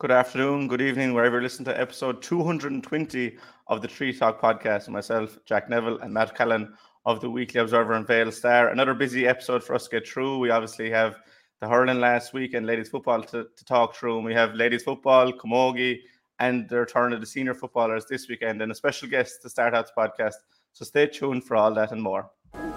[0.00, 4.88] Good afternoon, good evening, wherever you listen to episode 220 of the Tree Talk podcast.
[4.88, 6.72] Myself, Jack Neville, and Matt Callan
[7.04, 8.70] of the Weekly Observer and Vale Star.
[8.70, 10.38] Another busy episode for us to get through.
[10.38, 11.16] We obviously have
[11.60, 14.16] the hurling last week and ladies football to, to talk through.
[14.16, 15.98] And we have ladies football, Camogie,
[16.38, 19.74] and the return of the senior footballers this weekend, and a special guest to start
[19.74, 20.36] out the podcast.
[20.72, 22.30] So stay tuned for all that and more.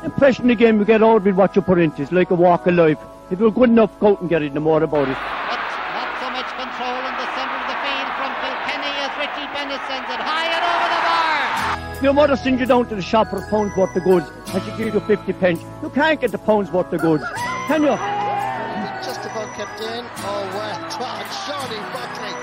[0.03, 2.01] Impression the game you get out with what you put into.
[2.01, 2.99] It's like a walk of life.
[3.31, 5.42] If you're good enough, go out and get it, no more about it.
[12.03, 14.61] Your mother sends you down to the shop for a pound's worth of goods and
[14.61, 15.61] she gives you 50 pence.
[15.81, 17.23] You can't get the pound's worth of goods,
[17.67, 17.95] can you?
[19.07, 20.03] Just about kept in.
[20.17, 22.33] Oh, well, Twat, Shawnee Buckley.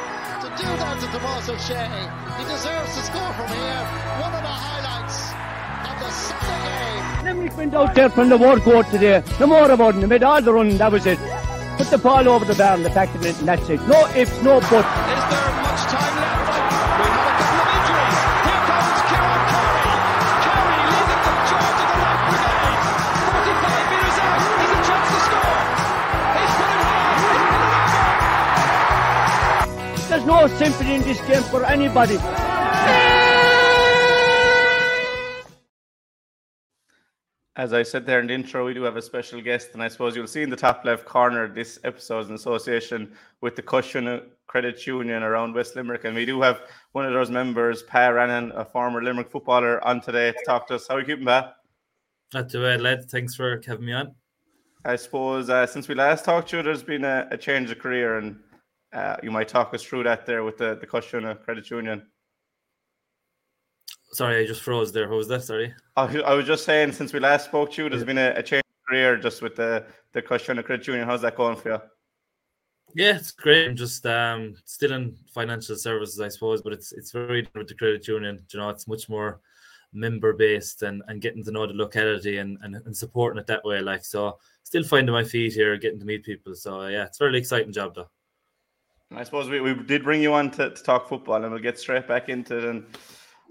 [0.40, 3.84] To do that to Tomas O'Shea, he deserves to score from here.
[4.24, 5.28] One of the highlights
[5.84, 7.24] of the Sunday game.
[7.26, 9.22] Limerick went out there from the word court today.
[9.38, 10.00] No more about it.
[10.00, 11.18] They made all the run, that was it.
[11.76, 13.86] Put the ball over the bar and the back of it, and that's it.
[13.86, 15.49] No ifs, no buts.
[30.40, 32.16] No sympathy in this game for anybody.
[37.56, 39.88] As I said there in the intro, we do have a special guest, and I
[39.88, 43.60] suppose you'll see in the top left corner this episode is in association with the
[43.60, 46.06] Cushion Credit Union around West Limerick.
[46.06, 50.00] And we do have one of those members, Pa Ranahan, a former Limerick footballer, on
[50.00, 50.88] today to talk to us.
[50.88, 51.52] How are you keeping, Pa?
[52.32, 53.10] Not too bad, lad.
[53.10, 54.14] Thanks for having me on.
[54.86, 57.78] I suppose uh, since we last talked to you, there's been a, a change of
[57.78, 58.38] career, and
[58.92, 62.02] uh, you might talk us through that there with the, the Cushion Credit Union.
[64.12, 65.08] Sorry, I just froze there.
[65.08, 65.44] What was that?
[65.44, 65.72] Sorry.
[65.96, 68.42] I, I was just saying, since we last spoke to you, there's been a, a
[68.42, 71.06] change of career just with the the Cushion Credit Union.
[71.06, 71.78] How's that going for you?
[72.94, 73.68] Yeah, it's great.
[73.68, 77.68] I'm just um, still in financial services, I suppose, but it's it's very different with
[77.68, 78.44] the credit union.
[78.52, 79.40] You know, it's much more
[79.92, 83.64] member based and, and getting to know the locality and, and, and supporting it that
[83.64, 83.80] way.
[83.80, 86.54] Like so, still finding my feet here, getting to meet people.
[86.54, 88.10] So yeah, it's a really exciting job though.
[89.12, 91.78] I suppose we, we did bring you on to, to talk football, and we'll get
[91.78, 92.64] straight back into it.
[92.64, 92.86] And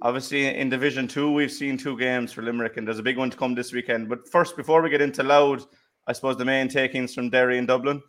[0.02, 3.30] obviously, in Division Two, we've seen two games for Limerick, and there's a big one
[3.30, 4.08] to come this weekend.
[4.08, 5.68] But first, before we get into Louth,
[6.08, 8.02] I suppose the main takings from Derry and Dublin.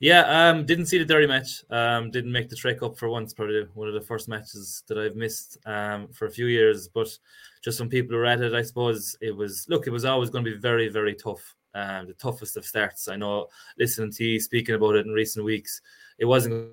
[0.00, 1.62] Yeah, um, didn't see the Derry match.
[1.70, 3.32] Um, didn't make the trek up for once.
[3.32, 6.88] Probably one of the first matches that I've missed um, for a few years.
[6.88, 7.16] But
[7.62, 9.66] just when people were at it, I suppose it was.
[9.68, 11.54] Look, it was always going to be very, very tough.
[11.74, 13.08] Um, the toughest of starts.
[13.08, 13.48] I know.
[13.78, 15.80] Listening to you speaking about it in recent weeks,
[16.18, 16.70] it wasn't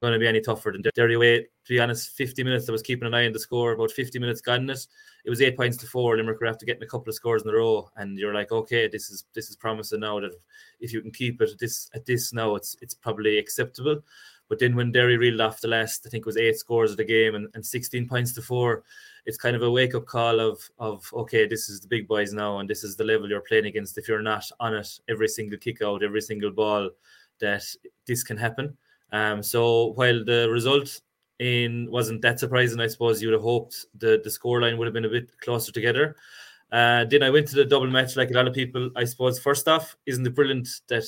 [0.00, 1.42] going to be any tougher than Derry away.
[1.42, 3.72] To be honest, 50 minutes I was keeping an eye on the score.
[3.72, 4.86] About 50 minutes gone it.
[5.24, 6.16] It was eight points to four.
[6.16, 8.88] Limerick were after getting a couple of scores in a row, and you're like, okay,
[8.88, 10.32] this is this is promising now that
[10.80, 14.00] if you can keep it at this at this now, it's it's probably acceptable.
[14.48, 16.96] But then when Derry reeled off the last, I think it was eight scores of
[16.96, 18.82] the game and, and 16 points to four,
[19.28, 22.32] it's kind of a wake up call of of okay, this is the big boys
[22.32, 23.98] now, and this is the level you're playing against.
[23.98, 26.88] If you're not on it every single kick out, every single ball,
[27.38, 27.62] that
[28.06, 28.74] this can happen.
[29.12, 31.02] Um, so while the result
[31.40, 34.94] in wasn't that surprising, I suppose you would have hoped the the scoreline would have
[34.94, 36.16] been a bit closer together.
[36.72, 38.90] Uh, then I went to the double match like a lot of people.
[38.96, 41.06] I suppose first off, isn't it brilliant that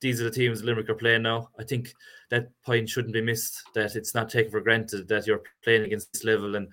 [0.00, 1.50] these are the teams Limerick are playing now?
[1.58, 1.92] I think
[2.30, 3.62] that point shouldn't be missed.
[3.74, 6.68] That it's not taken for granted that you're playing against this level and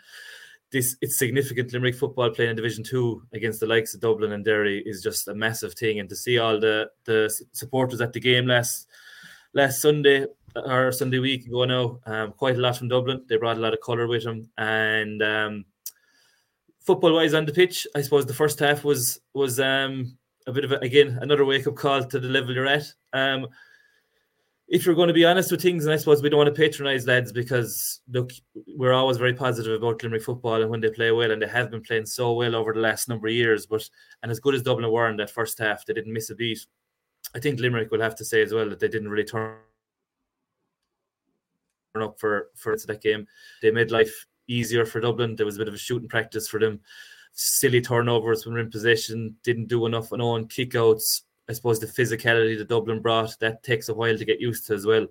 [0.72, 4.46] this it's significant Limerick football playing in Division Two against the likes of Dublin and
[4.46, 6.00] Derry is just a massive thing.
[6.00, 8.88] And to see all the the supporters at the game last
[9.54, 10.26] last Sunday
[10.56, 13.24] or Sunday week ago now, um, quite a lot from Dublin.
[13.28, 15.66] They brought a lot of colour with them, and um,
[16.80, 20.66] football wise on the pitch, I suppose the first half was was um, a bit
[20.66, 22.94] of a, again another wake up call to the level you're at.
[23.14, 23.48] Um,
[24.70, 26.62] if you're going to be honest with things, and I suppose we don't want to
[26.62, 28.32] patronise lads because look,
[28.78, 31.72] we're always very positive about Limerick football and when they play well, and they have
[31.72, 33.66] been playing so well over the last number of years.
[33.66, 33.90] But
[34.22, 36.60] and as good as Dublin were in that first half, they didn't miss a beat.
[37.34, 39.58] I think Limerick will have to say as well that they didn't really turn
[42.00, 43.26] up for for that game.
[43.64, 45.36] They made life easier for Dublin.
[45.36, 46.80] There was a bit of a shooting practice for them.
[47.34, 51.22] Silly turnovers when we're in possession, didn't do enough on own kickouts.
[51.50, 54.76] I suppose the physicality that Dublin brought that takes a while to get used to
[54.76, 55.08] as well.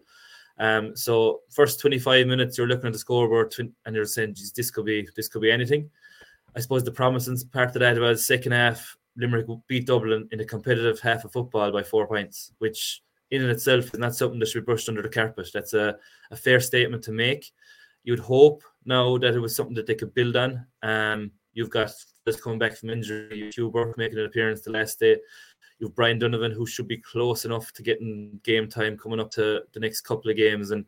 [0.58, 4.70] Um, so first 25 minutes, you're looking at the scoreboard and you're saying, Geez, this
[4.70, 5.90] could be this could be anything.
[6.56, 10.44] I suppose the promising part of that was second half, Limerick beat Dublin in a
[10.44, 14.49] competitive half of football by four points, which in and itself is not something that
[14.49, 15.50] should be brushed under the carpet.
[15.52, 15.96] That's a,
[16.31, 17.52] a fair statement to make.
[18.05, 20.67] You'd hope now that it was something that they could build on.
[20.82, 21.93] Um, you've got
[22.26, 25.19] just coming back from injury, Hugh Bourke making an appearance the last day.
[25.78, 29.62] You've Brian Donovan, who should be close enough to getting game time coming up to
[29.72, 30.72] the next couple of games.
[30.72, 30.84] And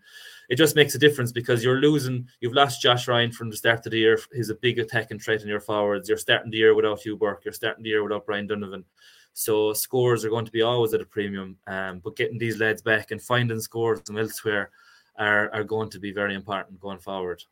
[0.48, 3.86] it just makes a difference because you're losing, you've lost Josh Ryan from the start
[3.86, 4.18] of the year.
[4.32, 6.08] He's a big attacking threat in your forwards.
[6.08, 7.44] You're starting the year without Hugh Bourke.
[7.44, 8.84] You're starting the year without Brian Donovan.
[9.32, 11.56] So scores are going to be always at a premium.
[11.68, 14.70] Um, but getting these lads back and finding scores from elsewhere
[15.16, 17.42] are, are going to be very important going forward.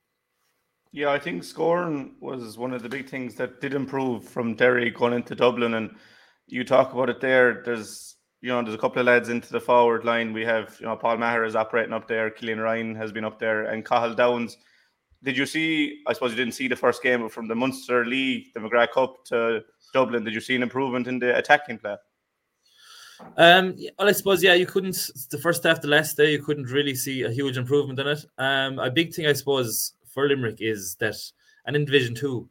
[0.90, 4.90] Yeah, I think scoring was one of the big things that did improve from Derry
[4.90, 5.74] going into Dublin.
[5.74, 5.94] And
[6.48, 7.62] you talk about it there.
[7.64, 10.32] There's you know, there's a couple of lads into the forward line.
[10.32, 13.38] We have, you know, Paul Maher is operating up there, Killian Ryan has been up
[13.38, 14.56] there, and Cathal Downs.
[15.24, 16.02] Did you see?
[16.06, 18.92] I suppose you didn't see the first game, but from the Munster League, the McGrath
[18.92, 19.62] Cup to
[19.92, 21.96] Dublin, did you see an improvement in the attacking play?
[23.36, 25.10] Um, well, I suppose yeah, you couldn't.
[25.30, 28.24] The first half, the last day, you couldn't really see a huge improvement in it.
[28.38, 31.16] Um, a big thing, I suppose, for Limerick is that,
[31.66, 32.48] and in Division Two,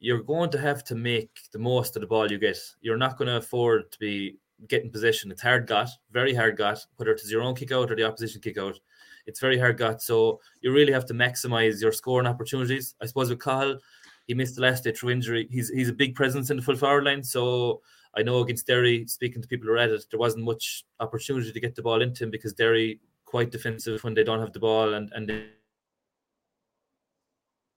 [0.00, 2.58] you're going to have to make the most of the ball you get.
[2.80, 5.30] You're not going to afford to be getting possession.
[5.30, 8.40] It's hard got, very hard got, whether it's your own kick out or the opposition
[8.40, 8.78] kick out.
[9.26, 10.02] It's very hard got.
[10.02, 12.94] So you really have to maximize your scoring opportunities.
[13.00, 13.78] I suppose with Cathal,
[14.26, 15.46] he missed the last day through injury.
[15.50, 17.22] He's he's a big presence in the full forward line.
[17.22, 17.82] So
[18.16, 21.60] I know against Derry, speaking to people who read it, there wasn't much opportunity to
[21.60, 24.94] get the ball into him because Derry quite defensive when they don't have the ball
[24.94, 25.28] and and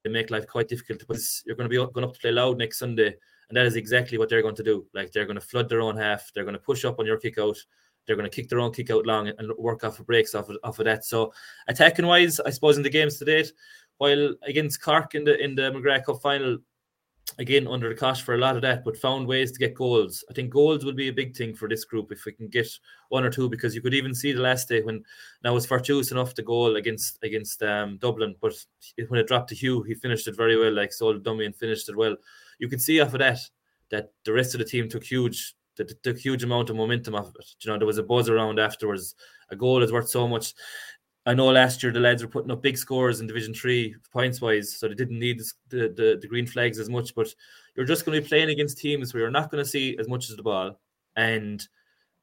[0.03, 0.99] they, make life quite difficult.
[0.99, 3.15] Because you're going to be going up to play Louth next Sunday
[3.53, 4.85] and that is exactly what they're going to do.
[4.93, 6.31] Like they're going to flood their own half.
[6.33, 7.57] They're going to push up on your kick out.
[8.05, 10.49] They're going to kick their own kick out long and work off of breaks off
[10.49, 11.05] of, off of that.
[11.05, 11.31] So
[11.67, 13.53] attacking wise, I suppose in the games to date,
[13.97, 16.57] while against Cork in the in the McGrath Cup final,
[17.39, 20.23] again under the cosh for a lot of that, but found ways to get goals.
[20.29, 22.67] I think goals will be a big thing for this group if we can get
[23.09, 25.03] one or two, because you could even see the last day when
[25.43, 28.53] now was fortuitous enough to goal against against um, Dublin, but
[29.07, 31.89] when it dropped to Hugh, he finished it very well, like Sol Dummy and finished
[31.89, 32.15] it well
[32.59, 33.39] you can see off of that
[33.89, 37.27] that the rest of the team took huge that took huge amount of momentum off
[37.27, 37.45] of it.
[37.61, 39.15] You know, there was a buzz around afterwards.
[39.49, 40.53] A goal is worth so much.
[41.25, 44.41] I know last year the lads were putting up big scores in Division Three points
[44.41, 47.15] wise, so they didn't need the, the, the green flags as much.
[47.15, 47.33] But
[47.75, 50.09] you're just going to be playing against teams where you're not going to see as
[50.09, 50.79] much as the ball,
[51.15, 51.65] and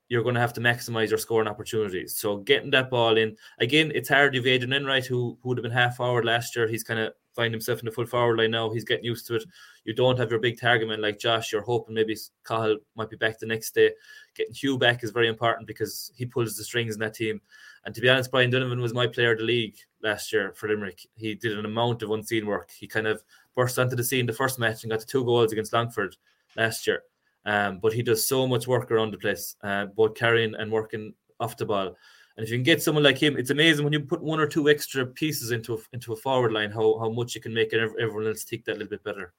[0.08, 2.16] you're going to have to maximize your scoring opportunities.
[2.16, 4.34] So getting that ball in again, it's hard.
[4.34, 6.66] You've Adrian Enright, who, who would have been half forward last year.
[6.66, 8.70] He's kind of find himself in the full forward line now.
[8.70, 9.44] He's getting used to it.
[9.84, 11.52] You don't have your big target man like Josh.
[11.52, 13.92] You're hoping maybe Cathal might be back the next day.
[14.34, 17.40] Getting Hugh back is very important because he pulls the strings in that team.
[17.84, 20.68] And to be honest, Brian Donovan was my player of the league last year for
[20.68, 21.06] Limerick.
[21.14, 22.70] He did an amount of unseen work.
[22.70, 23.22] He kind of
[23.54, 26.16] burst onto the scene the first match and got two goals against Longford
[26.56, 27.02] last year.
[27.46, 31.14] Um, but he does so much work around the place, uh, both carrying and working
[31.38, 31.96] off the ball.
[32.36, 34.46] And if you can get someone like him, it's amazing when you put one or
[34.46, 37.72] two extra pieces into a, into a forward line, how, how much you can make
[37.72, 39.32] everyone else tick that a little bit better.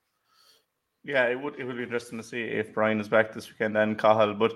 [1.04, 3.76] Yeah, it would it would be interesting to see if Brian is back this weekend
[3.76, 4.36] and Cathal.
[4.36, 4.56] But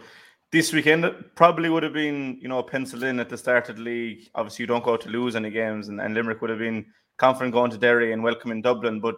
[0.56, 1.06] this weekend
[1.36, 4.30] probably would have been, you know, penciled in at the start of the league.
[4.36, 6.86] Obviously, you don't go to lose any games, and, and Limerick would have been
[7.18, 9.02] confident going to Derry and welcoming Dublin.
[9.02, 9.18] But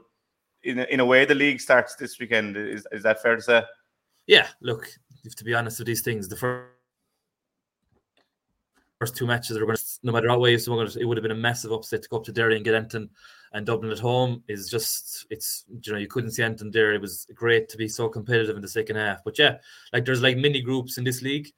[0.64, 2.58] in in a way, the league starts this weekend.
[2.58, 3.62] Is is that fair to say?
[4.26, 4.88] Yeah, look,
[5.24, 6.72] if to be honest with these things, the first
[9.00, 11.36] first two matches are going to, no matter what way it would have been a
[11.36, 13.12] massive upset to go up to Derry and get Anton
[13.54, 16.94] and Dublin at home is just, it's, you know, you couldn't see anything there.
[16.94, 19.24] It was great to be so competitive in the second half.
[19.24, 19.58] But yeah,
[19.94, 21.50] like there's like mini groups in this league.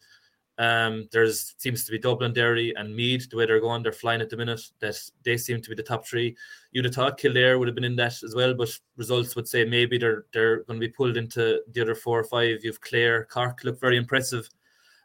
[0.59, 3.29] Um, there's seems to be Dublin, Derry, and Meath.
[3.29, 4.61] The way they're going, they're flying at the minute.
[4.81, 6.35] That they seem to be the top three.
[6.73, 9.63] You'd have thought Kildare would have been in that as well, but results would say
[9.63, 12.59] maybe they're they're going to be pulled into the other four or five.
[12.61, 14.49] You've Clare, Cork look very impressive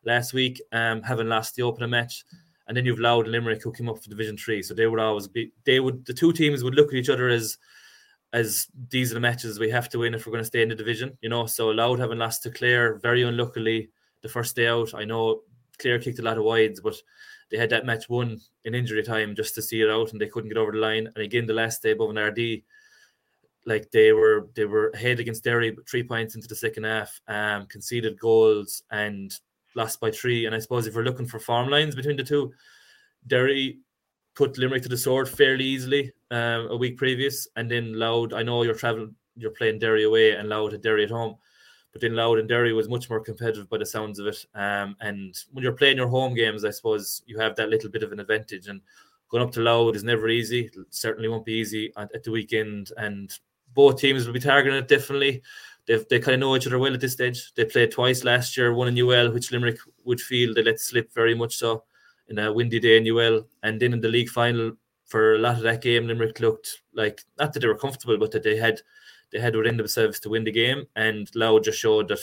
[0.04, 2.24] last week, um, having lost the opening match.
[2.66, 4.62] And then you've Louth and Limerick who came up for Division Three.
[4.62, 7.28] So they would always be they would the two teams would look at each other
[7.28, 7.58] as
[8.32, 10.68] as these are the matches we have to win if we're going to stay in
[10.68, 11.46] the division, you know.
[11.46, 13.90] So Louth having lost to Clare very unluckily
[14.22, 14.92] the first day out.
[14.92, 15.42] I know
[15.78, 16.96] Clare kicked a lot of wides, but
[17.50, 20.26] they had that match won in injury time just to see it out and they
[20.26, 21.06] couldn't get over the line.
[21.06, 22.64] And again the last day above an Ardee,
[23.66, 27.20] like they were they were ahead against Derry, but three points into the second half,
[27.28, 29.32] um, conceded goals and
[29.74, 30.46] lost by three.
[30.46, 32.52] And I suppose if we're looking for farm lines between the two,
[33.26, 33.78] Derry
[34.34, 38.32] put Limerick to the sword fairly easily um, a week previous, and then Louth.
[38.32, 41.36] I know you're traveling, you're playing Derry away, and Louth at Derry at home.
[41.92, 44.44] But then Louth and Derry was much more competitive by the sounds of it.
[44.56, 48.02] Um, and when you're playing your home games, I suppose you have that little bit
[48.02, 48.66] of an advantage.
[48.66, 48.80] And
[49.28, 50.68] going up to Louth is never easy.
[50.90, 52.90] Certainly won't be easy at, at the weekend.
[52.96, 53.32] And
[53.74, 55.40] both teams will be targeting it differently
[55.86, 57.52] they they kind of know each other well at this stage.
[57.54, 61.12] They played twice last year, one in UL, which Limerick would feel they let slip
[61.12, 61.84] very much so
[62.28, 64.72] in a windy day in UL, and then in the league final
[65.04, 68.30] for a lot of that game, Limerick looked like not that they were comfortable, but
[68.32, 68.80] that they had
[69.30, 72.20] they had within themselves to win the game, and Louth just showed that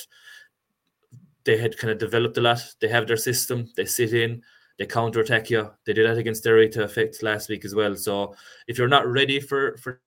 [1.44, 2.62] they had kind of developed a lot.
[2.80, 3.68] They have their system.
[3.76, 4.42] They sit in.
[4.78, 5.70] They counter attack you.
[5.86, 7.96] They did that against Derry to effect last week as well.
[7.96, 8.36] So
[8.68, 10.02] if you're not ready for for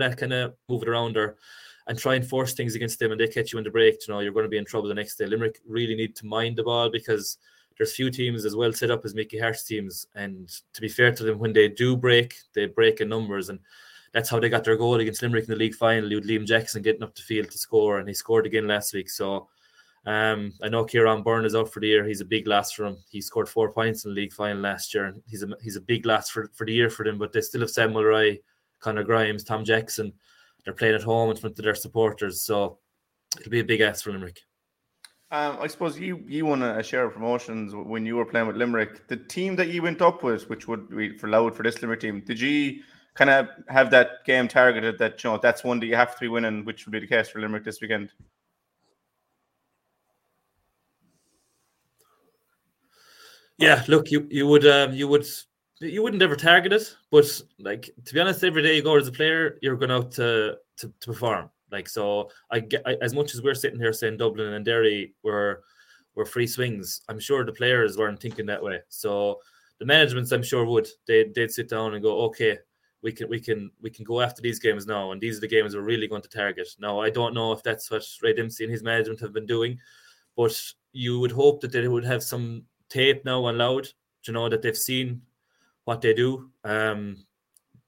[0.00, 1.36] that kind of move it around or
[1.86, 4.14] and try and force things against them and they catch you in the break, you
[4.14, 5.26] know, you're going to be in trouble the next day.
[5.26, 7.38] Limerick really need to mind the ball because
[7.76, 10.06] there's few teams as well set up as Mickey Harte's teams.
[10.14, 13.48] And to be fair to them, when they do break, they break in numbers.
[13.48, 13.58] And
[14.12, 16.10] that's how they got their goal against Limerick in the league final.
[16.10, 18.92] You had Liam Jackson getting up the field to score, and he scored again last
[18.92, 19.08] week.
[19.08, 19.48] So
[20.06, 22.06] um, I know Kieran Byrne is out for the year.
[22.06, 22.98] He's a big loss for him.
[23.08, 25.80] He scored four points in the league final last year, and he's a he's a
[25.80, 27.18] big loss for, for the year for them.
[27.18, 28.38] But they still have Sam Mulroy,
[28.80, 30.12] Conor Grimes, Tom Jackson.
[30.64, 32.78] They're playing at home in front of their supporters, so
[33.38, 34.40] it'll be a big ask for Limerick.
[35.32, 38.56] Um, I suppose you you won a share of promotions when you were playing with
[38.56, 39.06] Limerick.
[39.06, 42.00] The team that you went up with, which would be for Louth for this Limerick
[42.00, 42.82] team, did you
[43.14, 46.20] kind of have that game targeted that you know that's one that you have to
[46.20, 48.10] be winning, which would be the case for Limerick this weekend?
[53.56, 55.26] Yeah, look, you you would um, you would
[55.80, 59.08] you wouldn't ever target it, but like to be honest, every day you go as
[59.08, 61.50] a player, you're going out to to, to perform.
[61.72, 65.14] Like so, I get I, as much as we're sitting here saying Dublin and Derry
[65.22, 65.62] were
[66.14, 67.02] were free swings.
[67.08, 68.80] I'm sure the players weren't thinking that way.
[68.88, 69.40] So
[69.78, 72.58] the managements, I'm sure, would they they'd sit down and go, okay,
[73.02, 75.48] we can we can we can go after these games now, and these are the
[75.48, 76.68] games we're really going to target.
[76.78, 79.78] Now, I don't know if that's what Ray Dempsey and his management have been doing,
[80.36, 80.60] but
[80.92, 83.92] you would hope that they would have some tape now on Louth,
[84.26, 85.22] you know, that they've seen
[85.90, 86.48] what they do.
[86.62, 87.16] Um,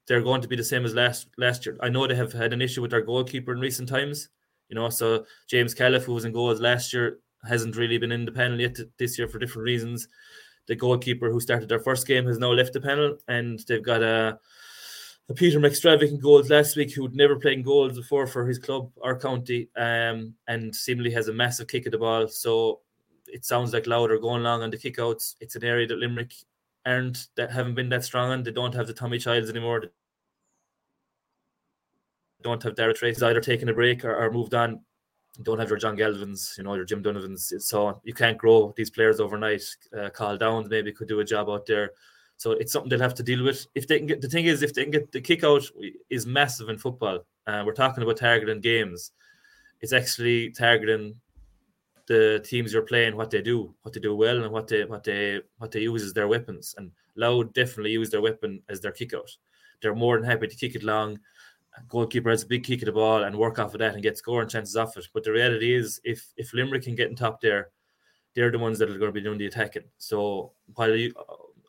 [0.08, 1.76] they're going to be the same as last last year.
[1.80, 4.28] I know they have had an issue with their goalkeeper in recent times,
[4.68, 4.90] you know.
[4.90, 8.60] So James Califf, who was in goals last year, hasn't really been in the panel
[8.60, 10.08] yet this year for different reasons.
[10.66, 14.02] The goalkeeper who started their first game has now left the panel, and they've got
[14.02, 14.36] a,
[15.28, 18.58] a Peter McStravick in goals last week, who'd never played in goals before for his
[18.58, 22.26] club or county, um, and seemingly has a massive kick at the ball.
[22.26, 22.80] So
[23.28, 25.36] it sounds like Louth going along on the kickouts.
[25.40, 26.32] It's an area that Limerick
[26.86, 28.42] aren't that haven't been that strong on.
[28.42, 29.80] They don't have the Tommy Childs anymore.
[29.80, 29.88] They
[32.42, 34.80] don't have Dara Trace either taking a break or, or moved on.
[35.42, 37.52] don't have your John Galvins, you know, your Jim Donovans.
[37.58, 39.62] So you can't grow these players overnight.
[39.96, 41.92] Uh, Carl Downs maybe could do a job out there.
[42.36, 43.66] So it's something they'll have to deal with.
[43.74, 45.62] If they can get the thing is, if they can get the kick out
[46.10, 47.20] is massive in football.
[47.46, 49.12] Uh, we're talking about targeting games.
[49.80, 51.14] It's actually targeting
[52.06, 55.04] the teams you're playing, what they do, what they do well, and what they what
[55.04, 56.74] they what they use as their weapons.
[56.78, 59.30] And Louth definitely use their weapon as their kick out.
[59.80, 61.18] They're more than happy to kick it long.
[61.88, 64.18] Goalkeeper has a big kick at the ball and work off of that and get
[64.18, 65.08] scoring chances off it.
[65.14, 67.70] But the reality is, if if Limerick can get in top there,
[68.34, 69.84] they're the ones that are going to be doing the attacking.
[69.98, 71.12] So while you,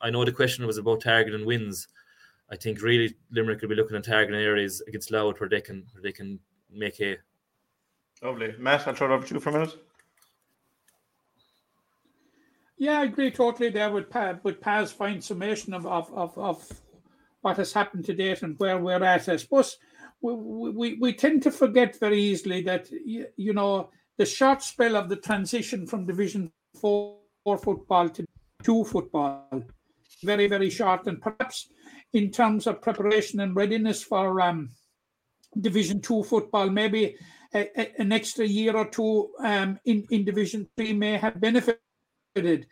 [0.02, 1.88] I know the question was about targeting wins,
[2.50, 5.86] I think really Limerick will be looking at targeting areas against Louth where they can
[5.94, 7.18] where they can make a.
[8.22, 8.88] Lovely, Matt.
[8.88, 9.76] I'll throw it over to you for a minute.
[12.84, 16.70] Yeah, I agree totally there with Pa, with Pa's fine summation of, of, of, of
[17.40, 19.30] what has happened to date and where we're at.
[19.30, 19.78] I suppose
[20.20, 24.98] we, we, we tend to forget very easily that, you, you know, the short spell
[24.98, 27.20] of the transition from Division 4
[27.58, 28.26] football to
[28.64, 29.64] 2 football,
[30.22, 31.08] very, very short.
[31.08, 31.70] And perhaps
[32.12, 34.72] in terms of preparation and readiness for um,
[35.58, 37.16] Division 2 football, maybe
[37.54, 41.80] a, a, an extra year or two um, in, in Division 3 may have benefited
[42.42, 42.68] did.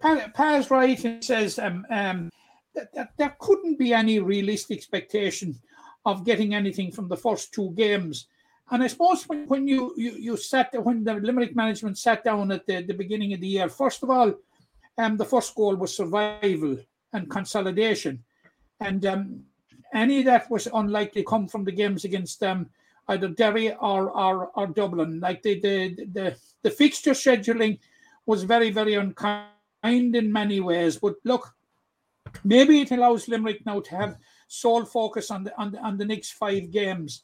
[0.00, 2.30] Paz and says um, um,
[2.74, 5.58] that, that there couldn't be any realistic expectation
[6.04, 8.26] of getting anything from the first two games.
[8.70, 12.50] And I suppose when, when you, you you sat when the Limerick management sat down
[12.50, 14.34] at the, the beginning of the year, first of all,
[14.96, 16.78] um, the first goal was survival
[17.12, 18.24] and consolidation,
[18.80, 19.42] and um,
[19.92, 22.70] any that was unlikely come from the games against um,
[23.08, 25.20] either Derry or, or or Dublin.
[25.20, 27.78] Like the the the, the fixture scheduling
[28.26, 29.46] was very, very unkind
[29.84, 30.96] in many ways.
[30.98, 31.54] But look,
[32.42, 34.16] maybe it allows Limerick now to have
[34.48, 37.22] sole focus on the on the, on the next five games.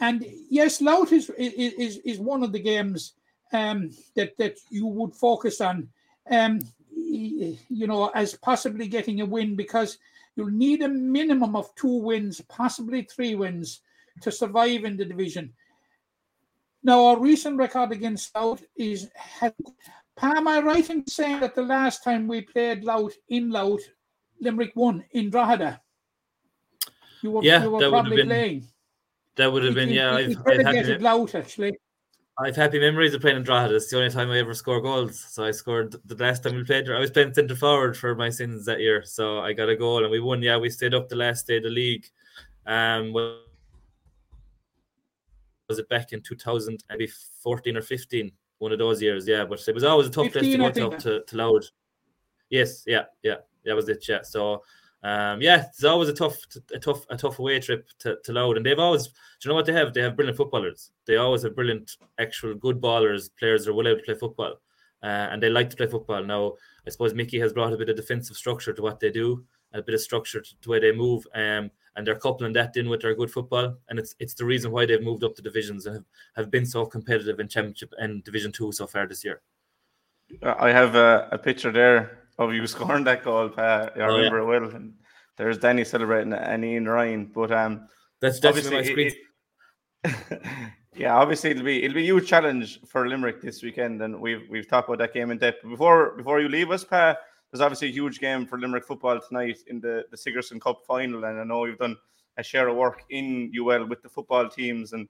[0.00, 3.14] And yes, Louth is is is one of the games
[3.52, 5.88] um, that that you would focus on,
[6.30, 9.98] um, you know, as possibly getting a win because
[10.36, 13.80] you'll need a minimum of two wins, possibly three wins,
[14.22, 15.52] to survive in the division.
[16.82, 19.10] Now, our recent record against Louth is
[20.22, 23.82] am I right in saying that the last time we played Louth in Louth,
[24.40, 25.80] Limerick won in Drogheda?
[27.22, 28.66] You were, yeah, you were that probably been, playing.
[29.36, 30.14] That would have been, yeah.
[30.14, 31.78] I've, I've happy, Louth, actually.
[32.38, 33.76] I've happy memories of playing in Drogheda.
[33.76, 35.18] It's the only time I ever score goals.
[35.18, 36.90] So I scored the last time we played.
[36.90, 39.04] I was playing centre forward for my sins that year.
[39.04, 40.42] So I got a goal and we won.
[40.42, 42.06] Yeah, we stayed up the last day of the league.
[42.66, 43.42] Um, was
[45.78, 47.08] it back in 2000, maybe
[47.42, 49.26] 14 or 15, one of those years.
[49.26, 51.02] Yeah, but it was always a tough place to 15, go think.
[51.02, 51.70] to, to, to Louth.
[52.48, 54.04] Yes, yeah, yeah, that was it.
[54.08, 54.62] Yeah, so
[55.02, 56.36] um, yeah, it's always a tough,
[56.74, 59.12] a tough, a tough away trip to, to Louth, and they've always, do
[59.44, 59.94] you know what they have?
[59.94, 60.90] They have brilliant footballers.
[61.06, 64.60] They always have brilliant, actual good ballers, players that are able to play football,
[65.02, 66.22] uh, and they like to play football.
[66.22, 66.54] Now,
[66.86, 69.80] I suppose Mickey has brought a bit of defensive structure to what they do, a
[69.80, 73.02] bit of structure to the way they move, um, and they're coupling that in with
[73.02, 75.96] their good football, and it's it's the reason why they've moved up the divisions and
[75.96, 76.04] have,
[76.36, 79.42] have been so competitive in Championship and Division Two so far this year.
[80.42, 83.90] I have a, a picture there of you scoring that goal, Pa.
[83.96, 84.70] I Oh, remember it well.
[84.76, 84.94] And
[85.36, 87.26] there's Danny celebrating and Ian Ryan.
[87.26, 87.88] But um,
[88.20, 89.08] That's definitely my screen.
[89.08, 89.16] it-
[90.96, 94.42] yeah, obviously it'll be it'll be a huge challenge for Limerick this weekend, and we've
[94.48, 95.62] we've talked about that game in depth.
[95.62, 97.16] Before before you leave us, Pa,
[97.50, 101.24] there's obviously a huge game for Limerick football tonight in the the Sigerson Cup final,
[101.24, 101.96] and I know you've done
[102.36, 105.08] a share of work in UL with the football teams, and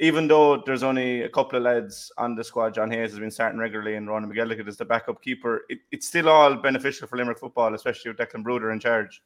[0.00, 3.30] even though there's only a couple of lads on the squad, John Hayes has been
[3.30, 5.62] starting regularly, and Ronald McGillicuddy is the backup keeper.
[5.68, 9.22] It, it's still all beneficial for Limerick football, especially with Declan Bruder in charge.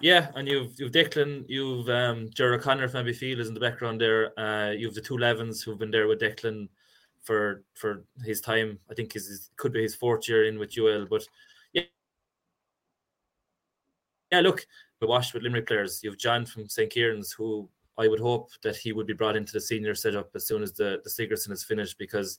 [0.00, 4.00] Yeah, and you've you've Declan, you've um Gerard Connor from Abbeyfeale is in the background
[4.00, 4.38] there.
[4.38, 6.68] Uh you've the two Levens who've been there with Declan
[7.22, 8.78] for for his time.
[8.90, 11.26] I think his, his could be his fourth year in with UL, but
[14.36, 14.42] yeah.
[14.42, 14.66] Look,
[15.00, 16.00] we washed with Limerick players.
[16.02, 16.90] You've John from St.
[16.90, 20.46] Kieran's who I would hope that he would be brought into the senior setup as
[20.46, 22.38] soon as the, the Sigerson is finished because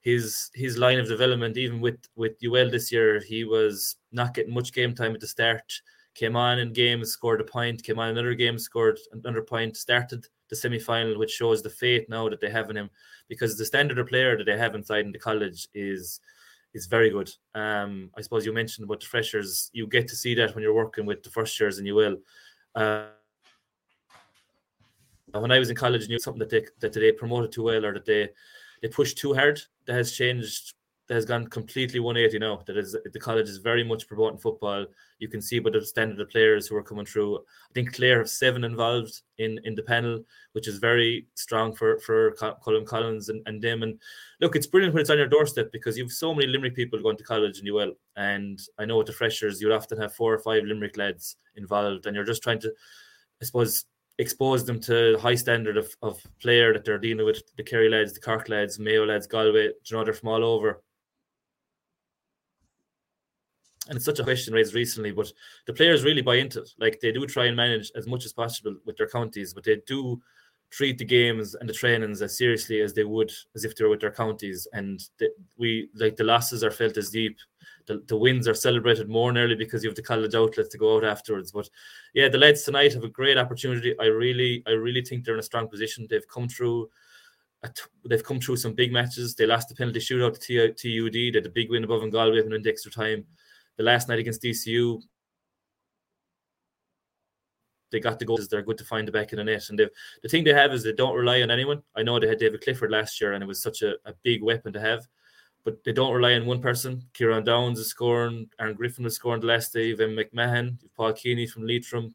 [0.00, 4.54] his his line of development, even with with UL this year, he was not getting
[4.54, 5.80] much game time at the start
[6.18, 10.26] came on in games, scored a point, came on another game, scored another point, started
[10.48, 12.90] the semi final, which shows the faith now that they have in him
[13.28, 16.20] because the standard of player that they have inside in the college is
[16.78, 17.30] is very good.
[17.54, 20.74] Um, I suppose you mentioned about the freshers, you get to see that when you're
[20.74, 22.16] working with the first years and you will.
[22.74, 23.06] Uh,
[25.32, 27.84] when I was in college, I knew something that they that they promoted too well
[27.84, 28.30] or that they
[28.80, 29.60] they pushed too hard.
[29.86, 30.74] That has changed.
[31.08, 32.62] That has gone completely 180 now.
[32.66, 34.84] That is the college is very much promoting football.
[35.18, 37.38] You can see by the standard of players who are coming through.
[37.38, 41.98] I think Clare have seven involved in in the panel, which is very strong for
[42.00, 43.82] for Col- Colin Collins and, and them.
[43.82, 43.98] And
[44.42, 47.00] look, it's brilliant when it's on your doorstep because you have so many Limerick people
[47.00, 47.94] going to college and you will.
[48.16, 52.04] And I know with the freshers, you'll often have four or five Limerick lads involved,
[52.06, 52.72] and you're just trying to,
[53.40, 53.86] I suppose,
[54.18, 58.12] expose them to high standard of, of player that they're dealing with the Kerry lads,
[58.12, 60.82] the Cork lads, Mayo lads, Galway, you know, they're from all over.
[63.88, 65.32] And it's such a question raised recently, but
[65.66, 66.70] the players really buy into it.
[66.78, 69.80] Like they do try and manage as much as possible with their counties, but they
[69.86, 70.20] do
[70.70, 73.90] treat the games and the trainings as seriously as they would as if they were
[73.90, 74.68] with their counties.
[74.74, 75.00] And
[75.56, 77.38] we like the losses are felt as deep.
[77.86, 80.96] The, the wins are celebrated more nearly because you have the college outlets to go
[80.96, 81.52] out afterwards.
[81.52, 81.70] But
[82.12, 83.94] yeah, the lads tonight have a great opportunity.
[83.98, 86.06] I really, I really think they're in a strong position.
[86.10, 86.90] They've come through.
[87.64, 89.34] t- They've come through some big matches.
[89.34, 91.12] They lost the penalty shootout to TUD.
[91.14, 93.24] They had a big win above in Galway and in extra time.
[93.78, 95.00] The last night against DCU,
[97.90, 98.48] they got the goals.
[98.48, 99.70] They're good to find the back of the net.
[99.70, 101.82] And the thing they have is they don't rely on anyone.
[101.96, 104.42] I know they had David Clifford last year, and it was such a, a big
[104.42, 105.06] weapon to have.
[105.64, 107.02] But they don't rely on one person.
[107.14, 108.48] Kieran Downs is scoring.
[108.60, 109.88] Aaron Griffin was scoring the last day.
[109.88, 110.76] You've McMahon.
[110.82, 112.14] You've Paul Keeney from Leitrim.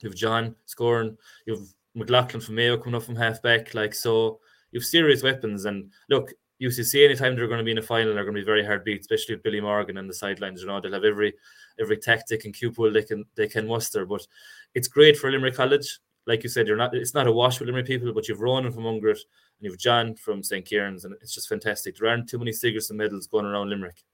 [0.00, 1.16] You've John scoring.
[1.46, 3.74] You've McLaughlin from Mayo coming up from half back.
[3.74, 4.40] Like so,
[4.72, 5.64] you've serious weapons.
[5.64, 8.44] And look, UCC anytime they're going to be in a final, they're going to be
[8.44, 10.60] very hard beat, especially with Billy Morgan and the sidelines.
[10.60, 11.34] You know, they'll have every
[11.80, 14.04] every tactic and cupid they can they can muster.
[14.04, 14.26] But
[14.74, 15.98] it's great for Limerick College.
[16.26, 18.72] Like you said, you're not it's not a wash with Limerick people, but you've Ronan
[18.72, 20.64] from Ungrit and you've John from St.
[20.64, 21.96] Kieran's, and it's just fantastic.
[21.96, 24.04] There aren't too many Sigerson medals going around Limerick.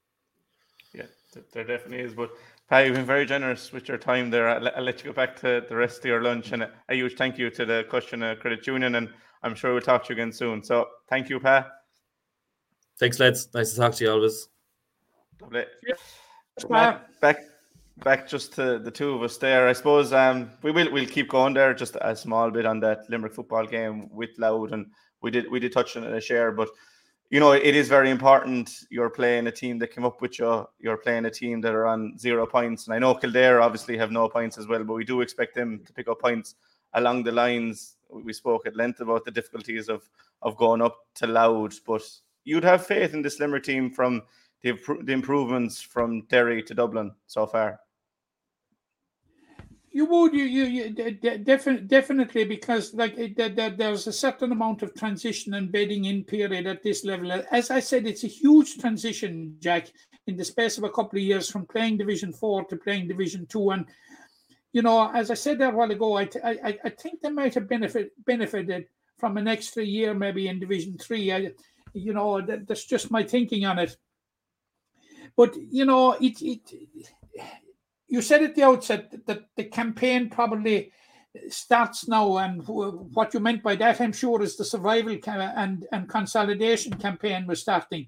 [0.95, 1.07] Yeah,
[1.53, 2.15] there definitely is.
[2.15, 2.31] But
[2.69, 4.49] Pat, you've been very generous with your time there.
[4.49, 7.17] I'll, I'll let you go back to the rest of your lunch, and a, huge
[7.17, 9.09] thank you to the Cushion Credit Union, and
[9.43, 10.63] I'm sure we'll talk to you again soon.
[10.63, 11.71] So thank you, Pat.
[12.99, 13.49] Thanks, lads.
[13.55, 14.49] Nice to talk to you always.
[15.41, 15.65] Lovely.
[16.63, 16.69] Pa.
[16.69, 17.39] Back, back,
[18.03, 19.69] back just to the two of us there.
[19.69, 21.75] I suppose um, we will we'll keep going there.
[21.75, 24.87] Just a small bit on that Limerick football game with Louth, and
[25.21, 26.71] we did we did touch on it a share, but
[27.29, 28.71] you know it is very important.
[28.89, 30.67] You're playing a team that came up with you.
[30.79, 34.11] You're playing a team that are on zero points, and I know Kildare obviously have
[34.11, 36.55] no points as well, but we do expect them to pick up points
[36.95, 37.97] along the lines.
[38.09, 40.09] We spoke at length about the difficulties of
[40.41, 42.03] of going up to Louth, but
[42.47, 44.23] you'd have faith in this Limerick team from
[44.63, 47.81] the, the improvements from Derry to Dublin so far.
[49.91, 54.53] You would, you, you, you de- de- defi- definitely, because like there- there's a certain
[54.53, 57.33] amount of transition and bedding in period at this level.
[57.51, 59.89] As I said, it's a huge transition, Jack,
[60.27, 63.47] in the space of a couple of years from playing Division Four to playing Division
[63.47, 63.71] Two.
[63.71, 63.87] And
[64.73, 67.31] you know, as I said that a while ago, I, I, I- I think they
[67.31, 68.87] might have benefit benefited
[69.19, 71.33] from an extra year, maybe in Division Three.
[71.33, 71.53] I,
[71.97, 73.97] you know, that, that's just my thinking on it.
[75.37, 76.73] But you know, it it
[78.09, 80.93] you said at the outset that the campaign probably
[81.49, 86.09] starts now, and what you meant by that, I'm sure, is the survival and and
[86.09, 88.07] consolidation campaign was starting,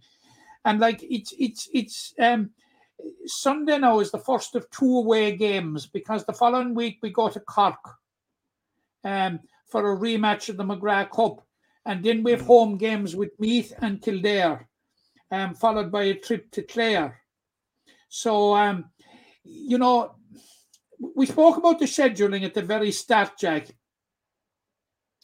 [0.65, 2.51] and like it's it's it's um
[3.27, 7.29] Sunday now is the first of two away games because the following week we go
[7.29, 7.85] to Cork,
[9.05, 11.47] um for a rematch of the McGrath Cup,
[11.89, 14.69] and then we have home games with Meath and Kildare,
[15.33, 17.21] um followed by a trip to Clare.
[18.09, 18.85] So um
[19.43, 20.15] you know
[21.15, 23.69] we spoke about the scheduling at the very start, Jack.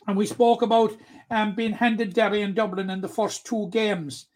[0.07, 0.93] And we spoke about
[1.31, 4.27] um, being handed Derry and Dublin in the first two games.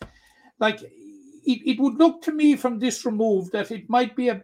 [0.58, 4.42] Like, it, it would look to me from this remove that it might be a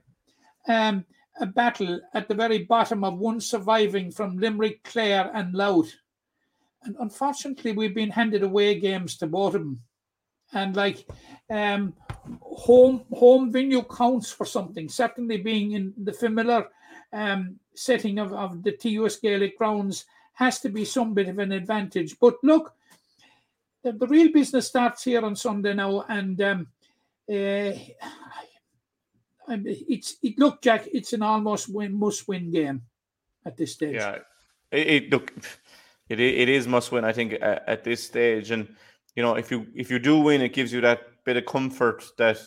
[0.69, 1.05] um,
[1.41, 5.93] a battle at the very bottom of one surviving from Limerick, Clare, and Louth.
[6.85, 9.81] And unfortunately, we've been handed away games to them.
[10.53, 11.07] And like,
[11.51, 11.95] um,
[12.41, 14.89] home home venue counts for something.
[14.89, 16.69] Certainly, being in the familiar
[17.13, 21.53] um, setting of, of the TUS Gaelic grounds has to be some bit of an
[21.53, 22.17] advantage.
[22.21, 22.75] But look,
[23.83, 26.67] the, the real business starts here on Sunday now, and um,
[27.31, 27.73] uh,
[29.49, 32.83] it's it look Jack, it's an almost win must win game
[33.45, 33.95] at this stage.
[33.95, 34.19] Yeah,
[34.71, 35.33] it, it look
[36.09, 37.05] it it is must win.
[37.05, 38.69] I think at, at this stage, and
[39.15, 42.05] you know if you if you do win, it gives you that bit of comfort
[42.19, 42.39] that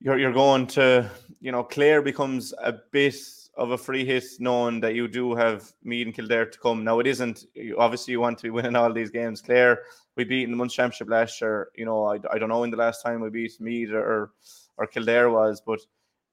[0.00, 3.16] you're you're going to you know Clare becomes a bit
[3.56, 6.84] of a free hit, knowing that you do have Meath and Kildare to come.
[6.84, 7.44] Now it isn't.
[7.76, 9.42] Obviously, you want to be winning all these games.
[9.42, 9.80] Clare,
[10.16, 11.68] we beat in the Munster Championship last year.
[11.74, 14.30] You know, I, I don't know when the last time we beat Meath or
[14.76, 15.80] or Kildare was, but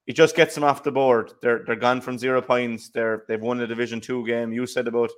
[0.06, 1.34] it just gets them off the board.
[1.42, 2.90] They're they're gone from zero points.
[2.90, 4.54] They're they've won a Division Two game.
[4.54, 5.10] You said about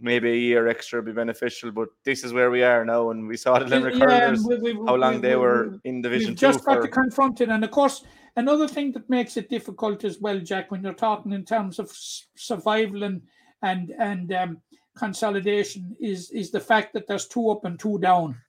[0.00, 3.26] maybe a year extra would be beneficial, but this is where we are now, and
[3.26, 6.30] we saw the Limerick Yeah, hurlers we- we- how long they we- were in Division
[6.30, 6.46] We've Two.
[6.46, 8.04] just got to confront it, and of course,
[8.36, 11.90] another thing that makes it difficult as well, Jack, when you're talking in terms of
[12.36, 13.22] survival and
[13.62, 14.62] and and um,
[14.96, 18.40] consolidation, is is the fact that there's two up and two down.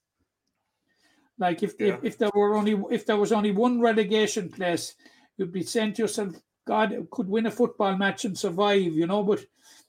[1.40, 1.96] Like if Yeah.
[1.96, 4.94] if, if there were only if there was only one relegation place,
[5.38, 6.36] you'd be saying to yourself,
[6.66, 9.24] God could win a football match and survive, you know.
[9.24, 9.46] But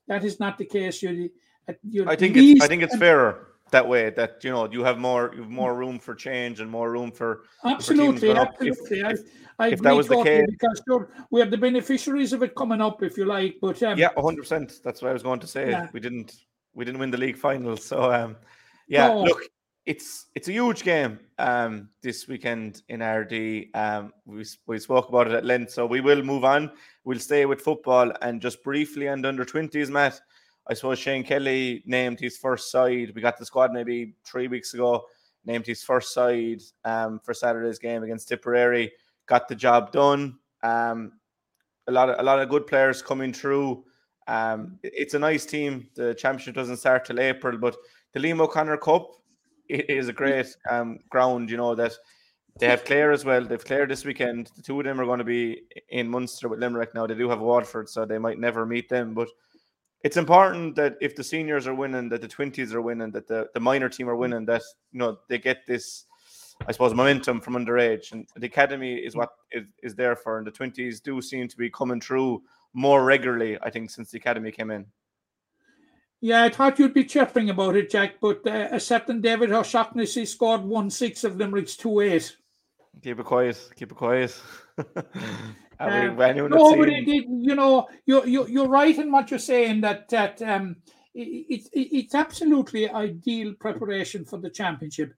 [0.07, 1.03] that is not the case.
[1.03, 1.31] You
[1.69, 4.11] I think it's, I think it's fairer that way.
[4.11, 7.13] That you know you have more you have more room for change and more room
[7.13, 8.31] for Absolutely.
[8.31, 9.03] If- absolutely.
[9.05, 9.21] I, if-
[9.59, 12.81] I if that was the case- because sure, we are the beneficiaries of it coming
[12.81, 13.57] up, if you like.
[13.61, 14.81] But um, yeah, hundred percent.
[14.83, 15.69] That's what I was going to say.
[15.71, 15.89] Yeah.
[15.93, 16.35] We didn't
[16.73, 18.37] we didn't win the league final, so um,
[18.89, 19.09] yeah.
[19.09, 19.23] No.
[19.25, 19.43] Look,
[19.87, 23.69] it's it's a huge game um this weekend in Ardee.
[23.75, 26.71] Um, we we spoke about it at length, so we will move on.
[27.05, 30.21] We'll stay with football and just briefly and under twenties, Matt.
[30.71, 33.13] I suppose Shane Kelly named his first side.
[33.13, 35.05] We got the squad maybe three weeks ago.
[35.45, 38.93] Named his first side um, for Saturday's game against Tipperary.
[39.27, 40.39] Got the job done.
[40.63, 41.13] Um,
[41.89, 43.85] a lot of a lot of good players coming through.
[44.29, 45.89] Um, it's a nice team.
[45.97, 47.77] The championship doesn't start till April, but
[48.13, 49.11] the Liam O'Connor Cup
[49.69, 51.51] is a great um, ground.
[51.51, 51.95] You know that
[52.61, 53.45] they have Clare as well.
[53.45, 54.51] They've Clare this weekend.
[54.55, 56.95] The two of them are going to be in Munster with Limerick.
[56.95, 59.15] Now they do have Waterford, so they might never meet them.
[59.15, 59.29] But
[60.03, 63.49] it's important that if the seniors are winning, that the twenties are winning, that the,
[63.55, 66.07] the minor team are winning, that you know they get this,
[66.67, 68.13] I suppose, momentum from underage.
[68.13, 71.57] And the academy is what is, is there for, and the twenties do seem to
[71.57, 73.59] be coming through more regularly.
[73.63, 74.87] I think since the academy came in.
[76.21, 78.15] yeah, I thought you'd be chirping about it, Jack.
[78.21, 82.37] But uh, a certain David O'Shaughnessy scored one six of Limerick's two eight.
[83.03, 83.71] Keep it quiet.
[83.77, 84.41] Keep it quiet.
[85.81, 86.17] Um,
[86.59, 90.09] No, but it, it, you know, you're, you're you're right in what you're saying that
[90.11, 90.77] that um,
[91.15, 95.15] it, it, it's absolutely ideal preparation for the championship,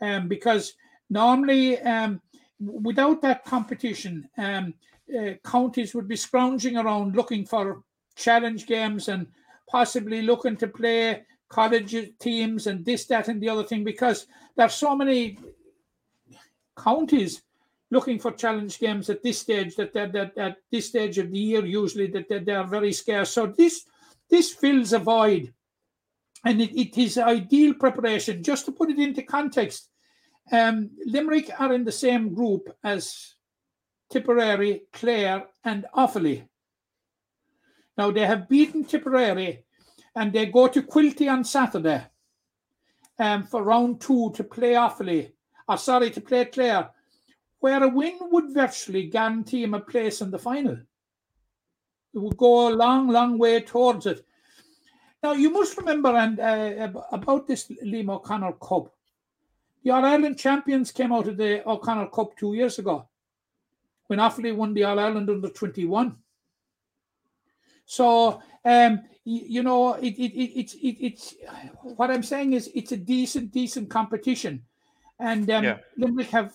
[0.00, 0.74] um, because
[1.10, 2.20] normally um,
[2.60, 4.74] without that competition, um,
[5.18, 7.82] uh, counties would be scrounging around looking for
[8.16, 9.26] challenge games and
[9.68, 14.74] possibly looking to play college teams and this, that, and the other thing because there's
[14.74, 15.38] so many
[16.78, 17.42] counties
[17.90, 21.64] looking for challenge games at this stage that that, at this stage of the year
[21.64, 23.30] usually that, they are very scarce.
[23.30, 23.84] So this
[24.28, 25.52] this fills a void.
[26.44, 28.42] And it, it is ideal preparation.
[28.42, 29.90] Just to put it into context
[30.52, 33.34] um, limerick are in the same group as
[34.10, 36.46] tipperary clare and offaly.
[37.96, 39.64] Now they have beaten tipperary
[40.16, 42.04] and they go to quilty on saturday
[43.18, 45.32] um, for round two to play offaly.
[45.68, 46.90] Or sorry to play clare
[47.60, 50.78] where a win would virtually guarantee him a place in the final.
[52.12, 54.26] It would go a long, long way towards it.
[55.22, 58.92] Now you must remember and uh, about this Liam O'Connor Cup.
[59.84, 63.08] The All Ireland champions came out of the O'Connor Cup two years ago
[64.06, 66.16] when Offaly won the All Ireland under 21.
[67.84, 71.34] So, um, you, know, it, it, it, it's it, it's
[71.82, 74.62] what I'm saying is it's a decent, decent competition,
[75.18, 75.78] and um, Yeah.
[75.96, 76.54] Limerick have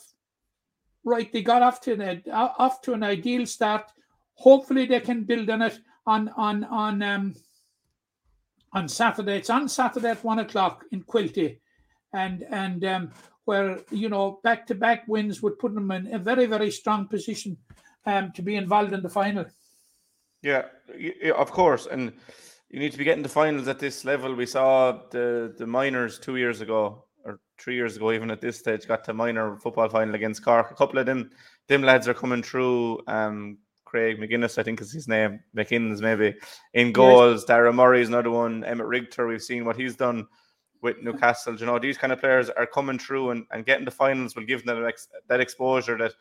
[1.06, 1.32] right.
[1.32, 3.92] They got off to an off to an ideal start.
[4.34, 7.36] Hopefully, they can build on it on on on um
[8.74, 9.38] on Saturday.
[9.38, 11.60] It's on Saturday at one o'clock in Quilty,
[12.14, 13.12] and and um,
[13.46, 17.08] where you know back to back wins would put them in a very very strong
[17.08, 17.58] position
[18.06, 19.46] um, to be involved in the final.
[20.42, 22.12] Yeah, y- y- of course, and
[22.70, 24.36] you need to be getting the finals at this level.
[24.36, 28.58] We saw the the minors two years ago or three years ago, even at this
[28.58, 30.72] stage, got to minor football final against Cork.
[30.72, 31.32] A couple of them,
[31.68, 33.02] them lads are coming through.
[33.08, 35.40] Um, Craig McGuinness, I think is his name.
[35.56, 36.36] McInnes maybe
[36.74, 37.46] in goals.
[37.46, 38.64] Dara Murray is another one.
[38.64, 40.28] Emmett Rigter, we've seen what he's done
[40.82, 41.56] with Newcastle.
[41.56, 44.44] You know, these kind of players are coming through and, and getting the finals will
[44.44, 46.14] give them that, ex- that exposure that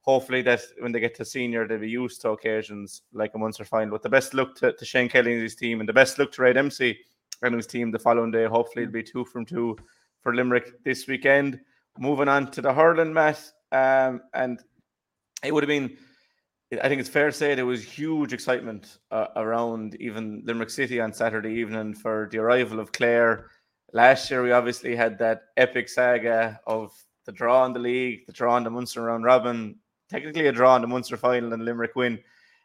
[0.00, 3.64] hopefully that when they get to senior they'll be used to occasions like a Munster
[3.64, 3.92] final.
[3.92, 6.32] But the best look to, to Shane Kelly and his team and the best look
[6.32, 6.98] to Ray Dempsey
[7.42, 8.46] and his team the following day.
[8.46, 9.76] Hopefully it'll be two from two
[10.24, 11.60] for Limerick this weekend.
[11.96, 13.38] Moving on to the hurling match.
[13.70, 14.60] Um, and
[15.44, 15.96] it would have been
[16.82, 21.00] I think it's fair to say there was huge excitement uh, around even Limerick City
[21.00, 23.50] on Saturday evening for the arrival of Clare.
[23.92, 26.92] Last year, we obviously had that epic saga of
[27.26, 29.76] the draw in the league, the draw in the Munster round robin,
[30.10, 32.18] technically a draw in the Munster final, and Limerick win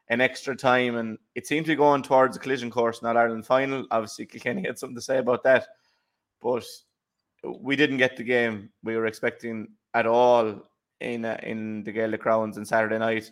[0.09, 0.95] in extra time.
[0.95, 3.85] And it seemed to be going towards a collision course, not Ireland final.
[3.91, 5.67] Obviously, Kilkenny had something to say about that,
[6.41, 6.65] but
[7.43, 10.61] we didn't get the game we were expecting at all
[10.99, 13.31] in uh, in the Gaelic Grounds on Saturday night.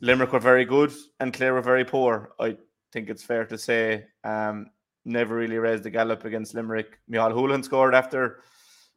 [0.00, 2.32] Limerick were very good and Clare were very poor.
[2.38, 2.56] I
[2.92, 4.06] think it's fair to say.
[4.24, 4.70] Um,
[5.04, 6.98] never really raised the gallop against Limerick.
[7.10, 8.40] Mihal Houlihan scored after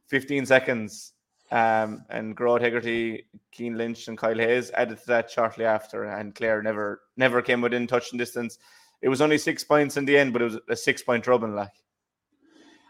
[0.08, 1.14] 15 seconds.
[1.52, 6.34] Um, and Gearóid Hegarty, Cian Lynch, and Kyle Hayes added to that shortly after, and
[6.34, 8.58] Clare never never came within touching distance.
[9.02, 11.54] It was only six points in the end, but it was a six point drubbing.
[11.54, 11.74] Like,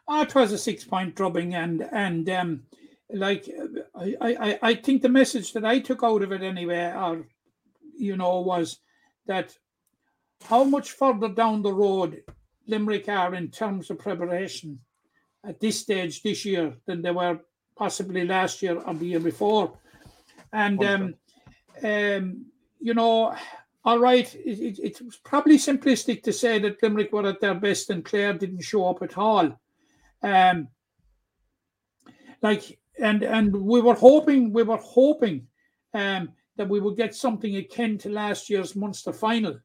[0.09, 2.63] It was a six point drubbing, and and um,
[3.13, 3.49] like
[3.95, 7.25] I, I I think the message that I took out of it anyway, or
[7.97, 8.79] you know, was
[9.27, 9.55] that
[10.45, 12.23] how much further down the road
[12.67, 14.79] Limerick are in terms of preparation
[15.45, 17.39] at this stage this year than they were
[17.75, 19.77] possibly last year or the year before,
[20.51, 21.15] and um,
[21.83, 22.45] um,
[22.79, 23.35] you know.
[23.83, 27.55] All right, it, it, it was probably simplistic to say that Limerick were at their
[27.55, 29.59] best and Clare didn't show up at all
[30.23, 30.67] um
[32.41, 35.47] like and and we were hoping we were hoping
[35.93, 39.59] um that we would get something akin to last year's Munster final.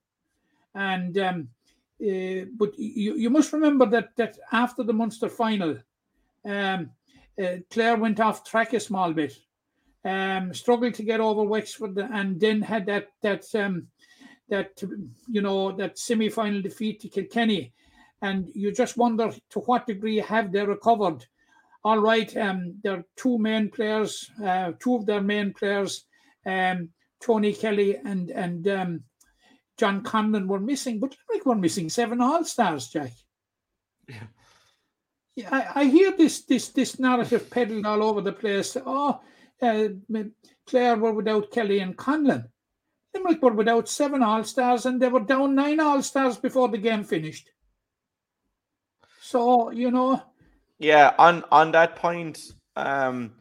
[0.74, 1.48] And um
[2.00, 5.76] uh, but you, you must remember that that after the Munster final
[6.44, 6.90] um
[7.42, 9.34] uh, Clare went off track a small bit
[10.04, 13.88] um struggled to get over Wexford and then had that that um
[14.48, 14.82] that
[15.28, 17.72] you know that semi-final defeat to Kilkenny
[18.22, 21.24] and you just wonder to what degree have they recovered.
[21.84, 26.04] All right, um, their two main players, uh, two of their main players,
[26.44, 26.88] um,
[27.20, 29.04] Tony Kelly and and um,
[29.76, 33.12] John Conlon were missing, but Limerick were missing seven All Stars, Jack.
[35.36, 38.76] Yeah, I, I hear this this this narrative peddled all over the place.
[38.84, 39.20] Oh,
[39.60, 39.88] uh,
[40.66, 42.48] Clare were without Kelly and Conlon.
[43.14, 46.78] Limerick were without seven All Stars, and they were down nine All Stars before the
[46.78, 47.50] game finished.
[49.26, 50.22] So you know,
[50.78, 52.38] Yeah, on on that point,
[52.76, 53.32] um,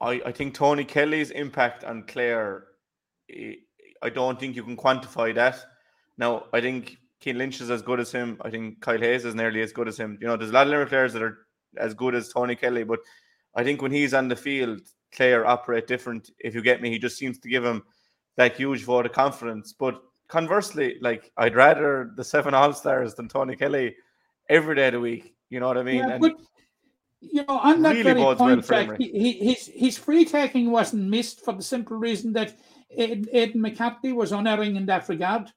[0.00, 2.66] I I think Tony Kelly's impact on Clare,
[4.00, 5.58] I, don't think you can quantify that.
[6.18, 8.40] Now, I think Cian Lynch is as good as him.
[8.42, 10.18] I think Kyle Hayes is nearly as good as him.
[10.20, 11.38] You know, there's a lot of Limerick players that are
[11.76, 13.00] as good as Tony Kelly, but
[13.56, 16.30] I think when he's on the field, Clare operate different.
[16.38, 17.82] If you get me, he just seems to give him
[18.36, 19.72] that huge vote of confidence.
[19.72, 23.96] But conversely, like I'd rather the seven All Stars than Tony Kelly
[24.48, 25.34] every day of the week.
[25.50, 25.96] You know what I mean?
[25.96, 26.36] Yeah, And- but
[27.20, 30.70] you know, on that really very well point, for Jack, he, his his free taking
[30.70, 32.56] wasn't missed for the simple reason that
[32.90, 35.50] Aidan, McCarthy was unerring in that regard.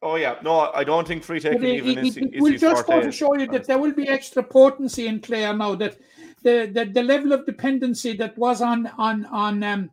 [0.00, 2.60] Oh yeah, no, I don't think free taking it, even it, is, it is his
[2.60, 5.74] just forte, to show you that there will be extra potency in Clare now.
[5.76, 5.96] That
[6.42, 9.90] the, the the level of dependency that was on on on um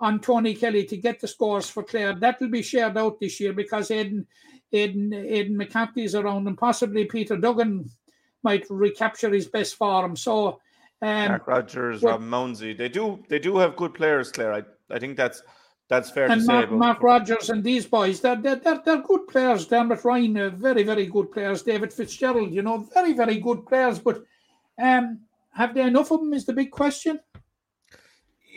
[0.00, 3.40] on Tony Kelly to get the scores for Clare that will be shared out this
[3.40, 4.26] year because Aidan
[4.72, 7.90] Aidan Aidan McCarthy is around and possibly Peter Duggan
[8.42, 10.16] might recapture his best form.
[10.16, 10.60] So.
[11.00, 14.52] Um, Mark Rogers, Rob Mounsey, they do they do have good players, Clare.
[14.52, 15.42] I, I think that's
[15.88, 16.52] That's fair to and say.
[16.52, 19.66] Mark, but- Mark Rogers and these boys, they're, they're, they're, they're good players.
[19.66, 21.62] Dermot Ryan, uh, very, very good players.
[21.62, 23.98] David Fitzgerald, you know, very, very good players.
[23.98, 24.22] But
[24.80, 25.20] um,
[25.52, 27.18] have they enough of them is the big question.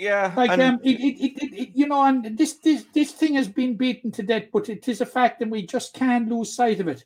[0.02, 3.36] Yeah, Like, and- um, it, it, it, it, you know, and this, this, this thing
[3.36, 6.56] has been beaten to death, but it is a fact and we just can't lose
[6.56, 7.06] sight of it.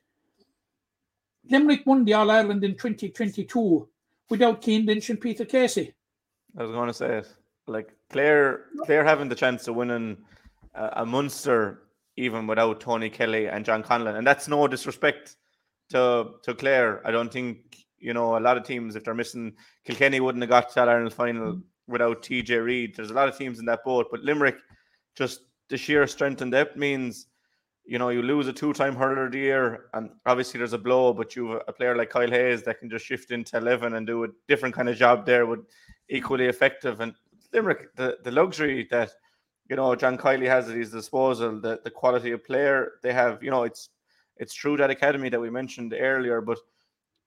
[1.51, 3.87] Limerick won the All Ireland in 2022
[4.29, 5.93] without Cian Lynch and Peter Casey.
[6.57, 7.27] I was going to say it.
[7.67, 10.15] Like Clare, Clare having the chance of winning
[10.73, 11.81] uh, a Munster
[12.15, 15.35] even without Tony Kelly and John Conlon, and that's no disrespect
[15.89, 17.01] to to Clare.
[17.05, 19.53] I don't think you know a lot of teams if they're missing
[19.83, 22.95] Kilkenny wouldn't have got to that Ireland final without TJ Reid.
[22.95, 24.57] There's a lot of teams in that boat, but Limerick,
[25.15, 27.27] just the sheer strength and depth means.
[27.87, 31.13] You know, you lose a two-time hurler of the year, and obviously there's a blow,
[31.13, 34.07] but you have a player like Kyle Hayes that can just shift into eleven and
[34.07, 35.59] do a different kind of job there with
[36.09, 36.99] equally effective.
[36.99, 37.13] And
[37.53, 39.11] Limerick, the, the luxury that
[39.69, 43.43] you know John Kiely has at his disposal, the, the quality of player they have,
[43.43, 43.89] you know, it's
[44.37, 46.41] it's true that academy that we mentioned earlier.
[46.41, 46.57] But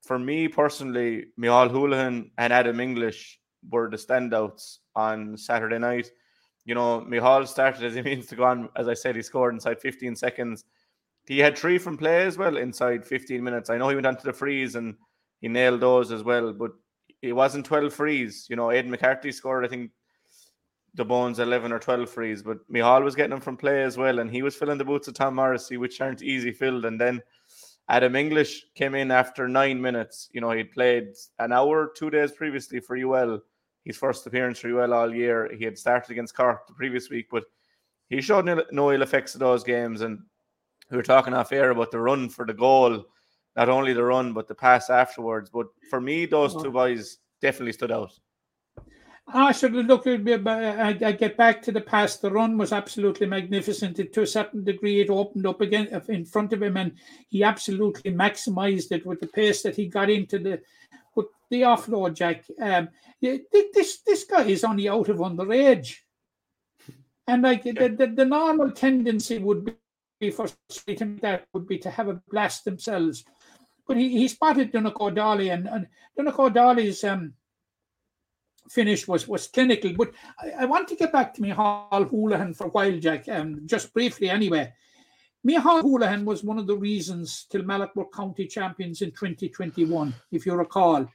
[0.03, 3.38] for me personally, Micheál Houlihan and Adam English
[3.71, 6.11] were the standouts on Saturday night.
[6.65, 8.69] You know, Micheál started as he means to go on.
[8.77, 10.65] As I said, he scored inside 15 seconds.
[11.27, 13.71] He had three from play as well inside 15 minutes.
[13.71, 14.97] I know he went onto the frees and
[15.41, 16.73] he nailed those as well, but
[17.23, 18.47] it wasn't 12 frees.
[18.49, 19.91] You know, Aidan McCarthy scored, I think,
[20.95, 24.19] the Bones 11 or 12 frees, but Micheál was getting them from play as well,
[24.19, 26.85] and he was filling the boots of Tom Morrissey, which aren't easy filled.
[26.87, 27.21] And then
[27.89, 30.29] Adam English came in after nine minutes.
[30.33, 33.41] You know, he'd played an hour two days previously for UL,
[33.85, 35.51] his first appearance for UL all year.
[35.57, 37.45] He had started against Cork the previous week, but
[38.11, 40.03] he showed no, no ill effects of those games.
[40.03, 40.19] And
[40.91, 43.07] we were talking off air about the run for the goal,
[43.57, 45.49] not only the run, but the pass afterwards.
[45.49, 48.13] But for me, those two boys definitely stood out.
[49.31, 52.23] I should look at I, I get back to the past.
[52.23, 53.99] The run was absolutely magnificent.
[53.99, 56.93] It, to a certain degree, it opened up again in front of him, and
[57.29, 60.61] he absolutely maximized it with the pace that he got into the
[61.15, 62.15] with the offload.
[62.15, 62.89] Jack, um,
[63.21, 65.97] this this guy is only out of underage,
[67.27, 69.75] and like the, the, the normal tendency would
[70.21, 70.49] be for
[71.21, 73.25] that would be to have a blast themselves,
[73.87, 75.87] but he, he spotted Donegal O'Dally, and, and
[76.29, 77.35] O'Dally's um
[78.69, 79.93] finish was was clinical.
[79.97, 83.63] But I, I, want to get back to Micheál Houlihan for a while, Jack, um,
[83.67, 84.73] just briefly anyway.
[85.47, 90.55] Micheál Houlihan was one of the reasons Kilmallock were county champions in 2021, if you
[90.55, 91.09] recall.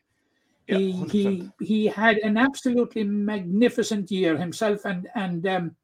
[0.67, 5.75] Yeah, he, he he had an absolutely magnificent year himself and and um,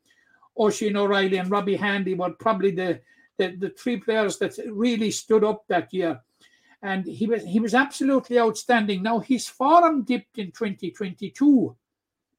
[0.58, 3.02] Oisin O'Reilly and Robbie Hanley were probably the,
[3.38, 6.22] the the three players that really stood up that year
[6.82, 9.04] and he was he was absolutely outstanding.
[9.04, 11.76] Now his form dipped in 2022,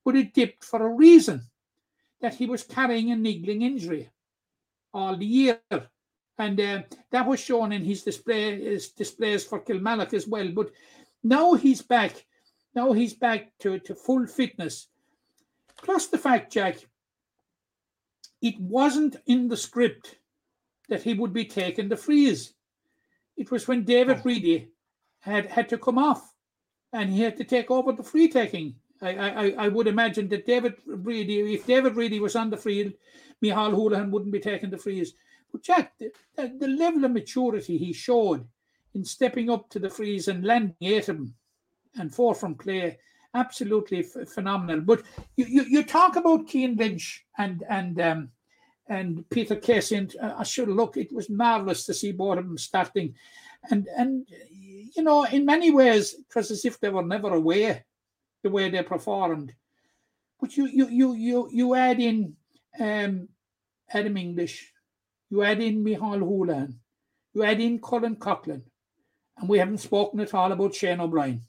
[0.05, 1.43] but it dipped for a reason
[2.21, 4.11] that he was carrying a niggling injury
[4.93, 5.61] all the year,
[6.39, 10.49] and uh, that was shown in his display his displays for Kilmallock as well.
[10.49, 10.71] But
[11.23, 12.25] now he's back.
[12.75, 14.89] Now he's back to, to full fitness.
[15.83, 16.77] Plus the fact, Jack,
[18.41, 20.17] it wasn't in the script
[20.89, 22.55] that he would be taking the frees
[23.41, 24.23] it was when David Oh.
[24.25, 24.69] Reidy
[25.21, 26.23] had had to come off,
[26.93, 28.75] and he had to take over the free taking.
[29.03, 29.11] I
[29.43, 32.93] I, I would imagine that David Reidy, if David Reidy was on the field,
[33.43, 35.15] Micheál Houlihan wouldn't be taking the frees.
[35.53, 38.47] But Jack, the, the, the level of maturity he showed
[38.95, 41.35] in stepping up to the frees and landing eight of them
[41.99, 42.99] and four from play,
[43.35, 44.81] absolutely f- phenomenal.
[44.81, 45.03] But
[45.37, 48.31] you, you, you talk about Cian Lynch and and um,
[48.91, 50.97] and Peter Casey, and uh, I should look.
[50.97, 53.15] It was marvelous to see both of them starting,
[53.71, 54.27] and and
[54.97, 57.85] you know, in many ways, it was as if they were never away,
[58.43, 59.55] the way they performed.
[60.41, 62.35] But you you you you you add in
[62.81, 63.29] um,
[63.93, 64.73] Adam English,
[65.31, 66.75] you add in Micheál Houlihan,
[67.33, 68.63] you add in Colin Coughlan,
[69.39, 71.43] and we haven't spoken at all about Shane O'Brien.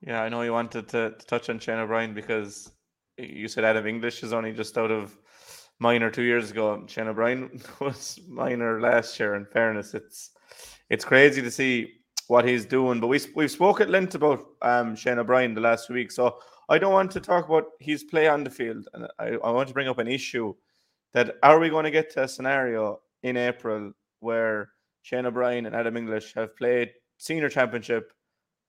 [0.00, 2.72] Yeah, I know you wanted to, to touch on Shane O'Brien because
[3.16, 5.16] you said Adam English is only just out of
[5.78, 6.84] minor two years ago.
[6.86, 9.34] Shane O'Brien was minor last year.
[9.34, 10.30] In fairness, it's
[10.90, 11.94] it's crazy to see
[12.28, 13.00] what he's doing.
[13.00, 16.78] But we we've spoke at length about um, Shane O'Brien the last week, so I
[16.78, 19.74] don't want to talk about his play on the field, and I, I want to
[19.74, 20.54] bring up an issue
[21.12, 24.70] that are we going to get to a scenario in April where
[25.02, 28.12] Shane O'Brien and Adam English have played senior championship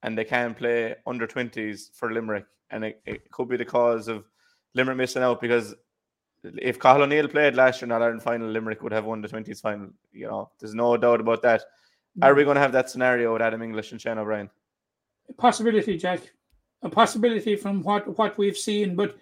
[0.03, 4.07] and they can play under 20s for Limerick, and it, it could be the cause
[4.07, 4.25] of
[4.75, 5.73] Limerick missing out because
[6.57, 9.61] if Cathal O'Neill played last year in Ireland final, Limerick would have won the 20s
[9.61, 9.89] final.
[10.11, 11.63] You know, there's no doubt about that.
[12.21, 14.49] Are we going to have that scenario with Adam English and Shane O'Brien?
[15.29, 16.21] A possibility, Jack.
[16.81, 19.17] A possibility from what what we've seen, but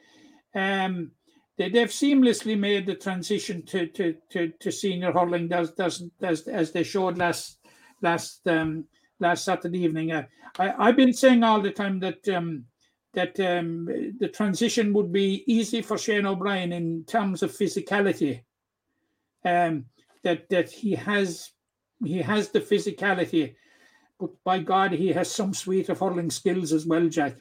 [0.54, 1.12] um,
[1.58, 6.48] they, they've seamlessly made the transition to to to, to senior hurling does does as
[6.48, 7.58] as they showed last
[8.02, 8.86] last um
[9.20, 10.12] last Saturday evening.
[10.12, 10.24] Uh,
[10.60, 12.66] I I've been saying all the time that um
[13.14, 13.86] that um
[14.20, 18.42] the transition would be easy for Shane O'Brien in terms of physicality.
[19.46, 19.86] Um
[20.24, 21.52] that that he has
[22.04, 23.56] he has the physicality,
[24.20, 27.36] but by God he has some suite of hurling skills as well, Jack.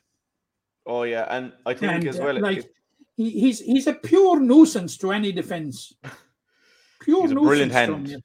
[0.86, 2.40] Oh yeah, and I think And, as uh, well.
[2.40, 2.70] like
[3.16, 5.92] he, he's he's a pure nuisance to any defence.
[7.02, 7.48] Pure He's a nuisance.
[7.48, 8.22] brilliant hand.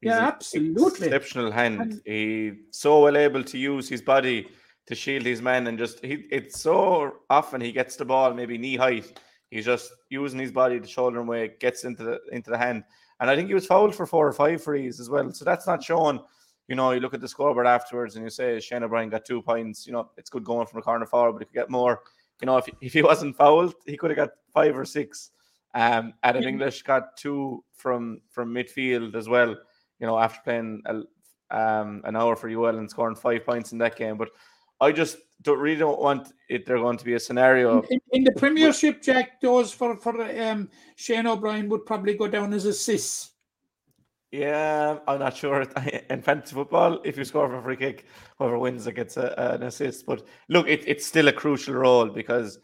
[0.00, 1.08] Yeah, absolutely.
[1.08, 1.80] Exceptional hand.
[1.80, 4.48] And- He's so well able to use his body
[4.86, 6.26] to shield his men, and just he.
[6.30, 9.18] It's so often he gets the ball maybe knee height.
[9.50, 12.84] He's just using his body to shoulder and weight, gets into the into the hand,
[13.20, 15.32] and I think he was fouled for four or five frees as well.
[15.32, 16.20] So that's not shown.
[16.68, 19.40] You know, you look at the scoreboard afterwards and you say Shane O'Brien got two
[19.40, 19.86] points.
[19.86, 22.00] You know, it's good going from a corner forward, but he could get more.
[22.40, 25.30] You know, if, if he wasn't fouled, he could have got five or six.
[25.74, 26.48] Um, Adam Yeah.
[26.48, 29.56] English got two from from midfield as well.
[30.00, 31.02] You know, after playing a,
[31.56, 34.16] um, an hour for UL and scoring five points in that game.
[34.18, 34.30] But
[34.80, 36.66] I just don't really don't want it.
[36.66, 37.82] There going to be a scenario.
[37.82, 42.52] In, in the Premiership, Jack, those for for um, Shane O'Brien would probably go down
[42.52, 43.32] as assists.
[44.32, 45.62] Yeah, I'm not sure.
[46.10, 48.06] In fantasy football, if you score for a free kick,
[48.38, 50.04] whoever wins it gets a, an assist.
[50.04, 52.58] But look, it, it's still a crucial role because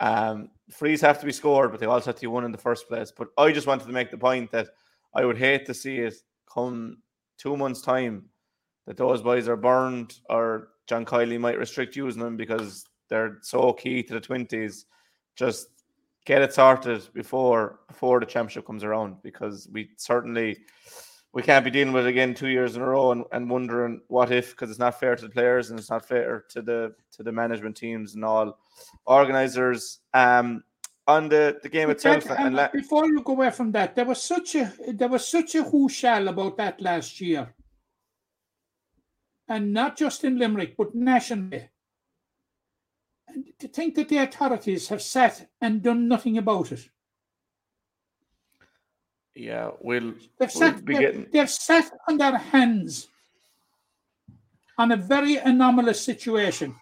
[0.00, 2.58] um, frees have to be scored, but they also have to be won in the
[2.58, 3.12] first place.
[3.16, 4.68] But I just wanted to make the point that
[5.14, 6.14] I would hate to see it
[6.52, 6.98] come
[7.38, 8.26] two months' time
[8.86, 13.72] that those boys are burned or John Kiely might restrict using them because they're so
[13.72, 14.86] key to the twenties.
[15.36, 15.68] Just
[16.24, 20.58] get it sorted before before the championship comes around because we certainly
[21.32, 24.00] we can't be dealing with it again two years in a row and, and wondering
[24.08, 26.94] what if because it's not fair to the players and it's not fair to the
[27.10, 28.58] to the management teams and all
[29.06, 30.62] organizers um
[31.06, 33.72] on the the game But itself Jack, and um, la- before you go away from
[33.72, 37.52] that, there was such a there was such a whoosal about that last year,
[39.52, 41.68] and not just in Limerick but nationally.
[43.28, 46.82] And to think that the authorities have sat and done nothing about it.
[49.34, 53.08] yeah we'll They've We'll sat, be they've, getting- they've sat on their hands
[54.78, 56.74] on a very anomalous situation.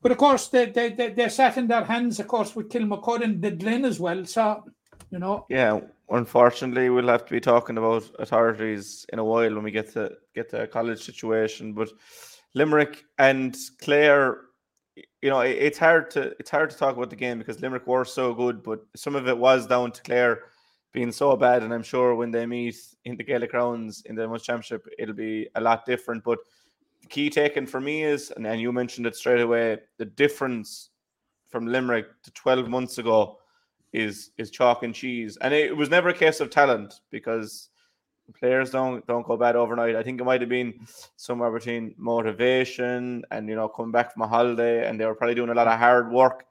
[0.00, 3.22] But of course, they, they, they, they sat in their hands, of course, with Kilmacud
[3.22, 4.24] and the Glen as well.
[4.24, 4.64] So,
[5.10, 5.80] you know, yeah
[6.12, 10.10] unfortunately we'll have to be talking about authorities in a while when we get to
[10.34, 11.88] get to a college situation but
[12.54, 14.42] limerick and clare
[14.96, 17.86] you know it- it's hard to it's hard to talk about the game because limerick
[17.86, 20.40] were so good but some of it was down to clare
[20.92, 24.28] being so bad and i'm sure when they meet in the gaelic grounds in the
[24.28, 26.38] Munster championship it'll be a lot different but
[27.00, 30.90] the key taken for me is and, and you mentioned it straight away the difference
[31.48, 33.38] from limerick to 12 months ago
[33.92, 37.68] is is chalk and cheese, and it was never a case of talent because
[38.38, 39.94] players don't don't go bad overnight.
[39.96, 40.72] I think it might have been
[41.16, 45.34] somewhere between motivation and you know coming back from a holiday, and they were probably
[45.34, 46.44] doing a lot of hard work.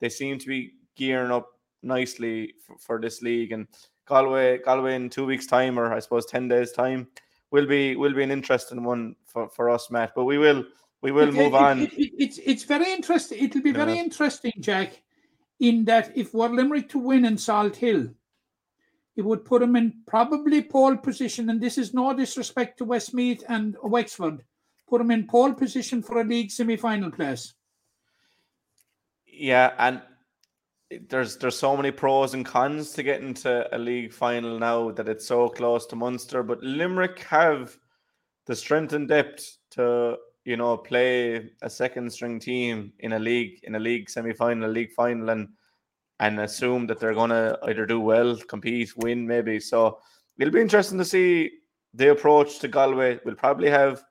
[0.00, 1.48] They seem to be gearing up
[1.82, 3.66] nicely for, for this league, and
[4.06, 7.08] Galway Galway in two weeks' time, or I suppose ten days' time,
[7.50, 10.12] will be will be an interesting one for, for us, Matt.
[10.14, 10.64] But we will
[11.02, 11.80] we will it- move it- on.
[11.82, 13.44] it- it- it's, it's very interesting.
[13.44, 15.02] It'll be very interesting, Jack,
[15.60, 18.14] in that if we're Limerick to win in Salthill,
[19.16, 21.48] it would put them in probably pole position.
[21.50, 24.44] And this is no disrespect to Westmeath and Wexford,
[24.88, 27.54] put them in pole position for a league semi final place.
[29.26, 30.02] Yeah, and
[31.08, 35.08] there's there's so many pros and cons to get into a league final now that
[35.08, 36.42] it's so close to Munster.
[36.42, 37.76] But Limerick have
[38.46, 40.16] the strength and depth to
[40.46, 44.70] you know play a second string team in a league in a league semi final,
[44.70, 45.48] league final, and
[46.20, 49.58] and assume that they're gonna either do well, compete, win, maybe.
[49.60, 49.98] So
[50.38, 51.50] it'll be interesting to see
[51.92, 53.18] the approach to Galway.
[53.24, 54.04] We'll probably have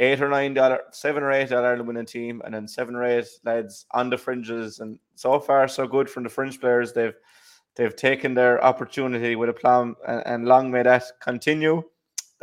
[0.00, 3.26] eight or nine dollar, seven or eight dollar winning team, and then seven or eight
[3.44, 4.80] lads on the fringes.
[4.80, 6.92] And so far, so good from the fringe players.
[6.92, 7.16] They've
[7.74, 11.82] they've taken their opportunity with a plan, and, and long may that continue.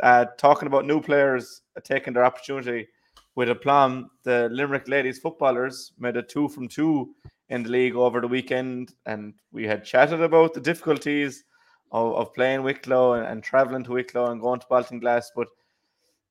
[0.02, 2.88] Uh, talking about new players uh, taking their opportunity
[3.34, 7.14] with a plan, the Limerick ladies footballers made a two from two
[7.48, 11.44] in the league over the weekend, and we had chatted about the difficulties
[11.92, 15.48] of, of playing Wicklow and, and traveling to Wicklow and going to Baltinglass, but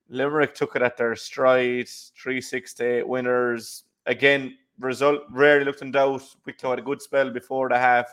[0.08, 3.84] Limerick took it at their stride, 368 winners.
[4.06, 6.22] Again, result rarely looked in doubt.
[6.44, 8.12] Wicklow had a good spell before the half.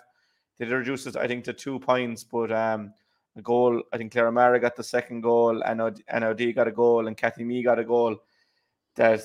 [0.58, 2.94] They reduced it, I think, to two points, but um,
[3.36, 3.82] a goal.
[3.92, 7.44] I think Claire O'Mara got the second goal, and NOD got a goal, and Kathy
[7.44, 8.18] Me got a goal.
[9.00, 9.22] That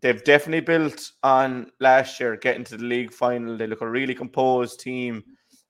[0.00, 3.56] they've definitely built on last year, getting to the league final.
[3.56, 5.22] They look a really composed team.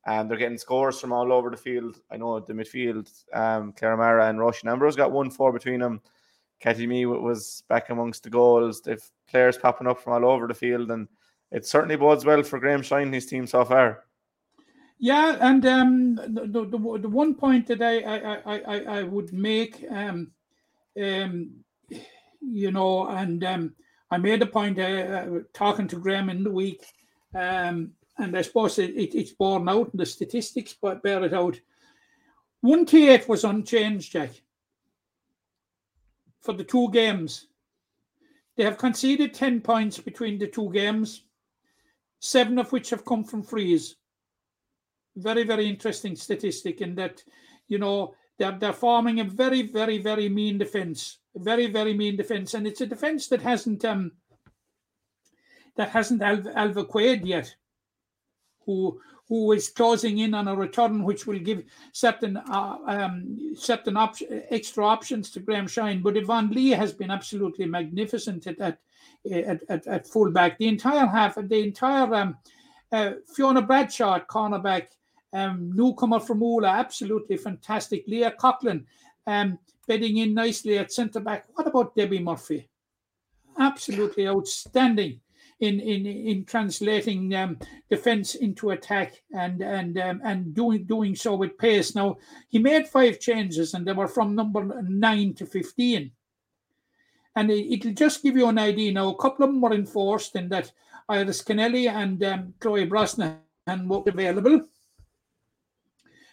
[0.08, 2.00] And they're getting scores from all over the field.
[2.12, 6.00] I know the midfield, um, Claire O'Mara and Roisin Ambrose got one four between them.
[6.60, 8.80] Katie Me was back amongst the goals.
[8.80, 11.08] They've players popping up from all over the field, and
[11.50, 14.04] it certainly bodes well for Graham Shine, his team so far.
[15.00, 19.84] Yeah, and um, the, the, the one point that I I, I, I would make,
[19.90, 20.30] um,
[21.02, 21.64] um,
[22.40, 23.74] you know, and um,
[24.10, 26.84] I made a point uh, uh, talking to Graham in the week,
[27.34, 31.34] um, and I suppose it, it, it's borne out in the statistics, but bear it
[31.34, 31.60] out.
[32.60, 34.30] One T eight was unchanged, Jack,
[36.40, 37.46] for the two games.
[38.56, 41.24] They have conceded ten points between the two games,
[42.20, 43.96] seven of which have come from frees
[45.16, 47.22] very very interesting statistic in that
[47.68, 52.54] you know they're, they're forming a very very very mean defense very very mean defense
[52.54, 54.12] and it's a defense that hasn't um
[55.76, 57.54] that hasn't Alva, Quaid yet
[58.64, 63.96] who who is closing in on a return which will give certain uh, um, certain
[63.96, 64.16] op-
[64.50, 66.00] extra options to Graham Shine.
[66.00, 70.58] But Yvonne Lee has been absolutely magnificent at at, at, at, fullback.
[70.58, 72.36] The entire half, the entire um,
[72.92, 74.88] uh, Fiona Bradshaw at cornerback,
[75.32, 78.04] um, newcomer from Ula, absolutely fantastic.
[78.06, 78.84] Leah Coughlin
[79.26, 81.46] um, bedding in nicely at centre back.
[81.54, 82.68] What about Debbie Murphy?
[83.58, 85.20] Absolutely outstanding
[85.60, 87.58] in in in translating um,
[87.90, 91.94] defense into attack and and um, and doing doing so with pace.
[91.94, 92.16] Now
[92.48, 96.12] he made five changes and they were from number nine to fifteen.
[97.34, 98.92] And it, will just give you an idea.
[98.92, 100.72] Now a couple of them were enforced in that
[101.08, 104.62] Iris Kennelly and um, Chloe Brosnan were available.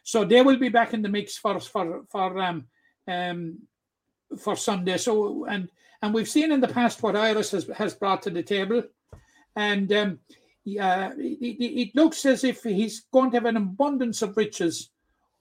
[0.04, 2.68] So they will be back in the mix for for for um,
[3.08, 3.60] um,
[4.40, 4.98] for Sunday.
[4.98, 5.70] So and
[6.02, 8.84] and we've seen in the past what Iris has, has brought to the table,
[9.56, 10.20] and um,
[10.66, 14.90] it, it, looks as if he's going to have an abundance of riches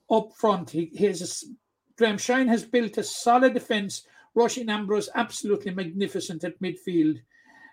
[0.09, 0.69] up front.
[0.69, 1.15] He, a,
[1.97, 4.05] Graham Shine has built a solid defence.
[4.35, 7.19] Roisin Ambrose absolutely magnificent at midfield.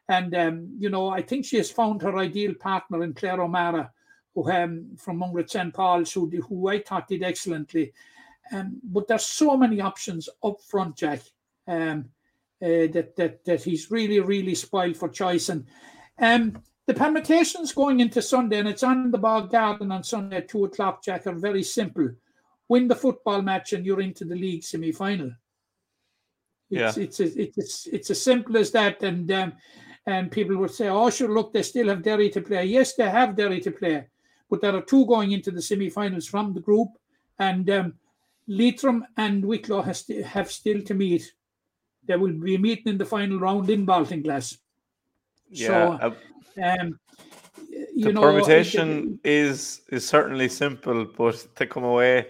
[0.08, 3.90] And, um, you know, I think she has found her ideal partner in Claire O'Mara,
[4.34, 5.72] who um, from Mungret St.
[5.72, 7.92] Paul's, who, who I thought did excellently.
[8.52, 11.20] Um, but there's so many options up front, Jack,
[11.68, 12.06] um,
[12.62, 15.48] uh, that, that, that he's really, really spoiled for choice.
[15.48, 15.66] And
[16.18, 20.48] um, the permutations going into Sunday, and it's on the Bog Garden on Sunday at
[20.48, 22.10] 2 o'clock, Jack, are very simple.
[22.68, 25.32] Win the football match and you're into the league semi final.
[26.70, 27.02] It's, yeah.
[27.02, 29.02] it's, it's, it's, it's as simple as that.
[29.02, 29.52] And um,
[30.06, 32.64] and people would say, oh, sure, look, they still have Derry to play.
[32.64, 34.06] Yes, they have Derry to play
[34.50, 36.88] but there are two going into the semi-finals from the group,
[37.38, 37.94] and um,
[38.46, 41.32] Leitrim and Wicklow have still to meet.
[42.06, 44.58] They will be meeting in the final round in Baltinglass.
[45.50, 46.14] Yeah, so,
[46.62, 46.98] uh, um,
[47.94, 52.28] you the know, permutation it, is is certainly simple, but to come away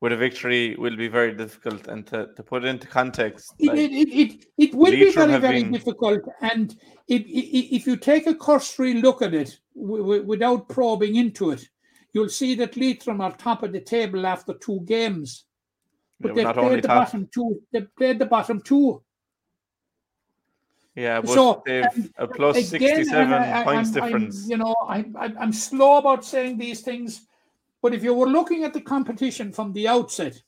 [0.00, 1.88] with a victory will be very difficult.
[1.88, 5.38] And to, to put it into context, it, like, it, it, it, will be very,
[5.38, 5.72] very been...
[5.72, 6.22] difficult.
[6.40, 6.74] And
[7.08, 11.68] if, if you take a cursory look at it w- without probing into it,
[12.12, 15.44] you'll see that Leitrim are top of the table after two games.
[16.20, 17.62] But they played the bottom two.
[17.72, 19.02] They played the bottom two.
[20.94, 24.44] Yeah, but so, they've a plus again, 67 I, points I'm, difference.
[24.44, 27.22] I'm, you know, I, I'm slow about saying these things
[27.82, 30.40] but if you were looking at the competition from the outset,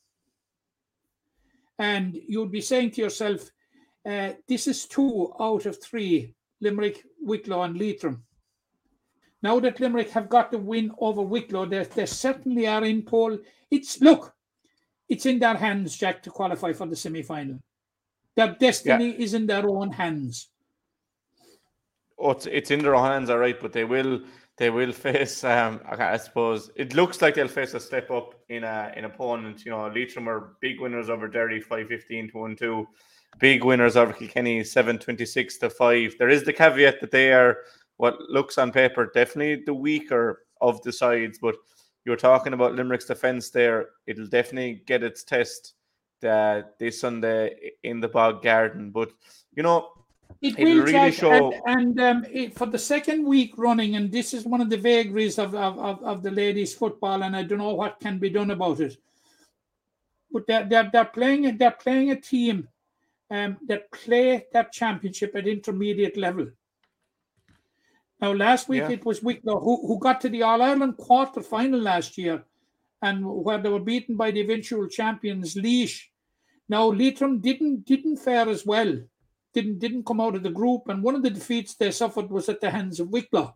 [1.79, 3.51] and you'd be saying to yourself,
[4.05, 8.23] uh, this is two out of three Limerick, Wicklow, and Leitrim.
[9.43, 13.39] Now that Limerick have got the win over Wicklow, they, they certainly are in pole.
[13.71, 14.32] It's look,
[15.13, 17.59] it's in their hands, Jack, to qualify for the semi final.
[18.35, 19.25] Their destiny yeah.
[19.25, 20.49] is in their own hands.
[22.19, 24.23] Oh, it's, it's in their own hands, all right, but they will
[24.57, 25.45] they will face.
[25.45, 29.67] Um, I suppose it looks like they'll face a step up in a in opponent.
[29.67, 32.89] You know, Leitrim are big winners over Derry, five fifteen to one two.
[33.39, 36.15] Big winners over Kilkenny, seven twenty six to five.
[36.19, 37.59] There is the caveat that they are
[37.99, 41.57] what looks on paper definitely the weaker of the sides, but
[42.05, 43.91] you're talking about Limerick's defence there.
[44.07, 45.75] It'll definitely get its test
[46.25, 48.91] uh, this Sunday in the Bog Garden.
[48.91, 49.13] But
[49.55, 49.91] you know,
[50.41, 51.53] it, will really show.
[51.67, 54.77] And, and um, it, for the second week running, and this is one of the
[54.77, 58.31] vagaries of, of, of, of, the ladies' football, and I don't know what can be
[58.31, 58.97] done about it.
[60.31, 62.69] But they're, they're, they're playing they're playing a team
[63.31, 66.49] um, that play that championship at intermediate level.
[68.23, 68.91] Now, last week yeah.
[68.91, 72.45] it was Wicklow who, who got to the All Ireland quarter final last year,
[73.03, 76.01] and where they were beaten by the eventual champions Laois.
[76.69, 78.97] Now, Leitrim didn't didn't fare as well
[79.53, 82.49] didn't didn't come out of the group, and one of the defeats they suffered was
[82.49, 83.55] at the hands of Wicklow.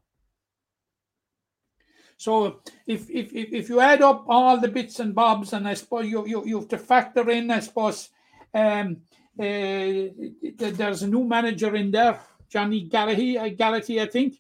[2.19, 6.07] So if if if, you add up all the bits and bobs, and I suppose
[6.07, 8.11] you you, you have to factor in, I suppose,
[8.55, 8.99] um,
[9.39, 10.13] uh,
[10.57, 14.39] there's a new manager in there, Johnny Garrity, uh, I think,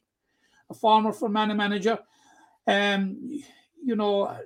[0.70, 1.98] a former Fermanagh manager.
[2.66, 3.18] Um,
[3.82, 4.36] you know,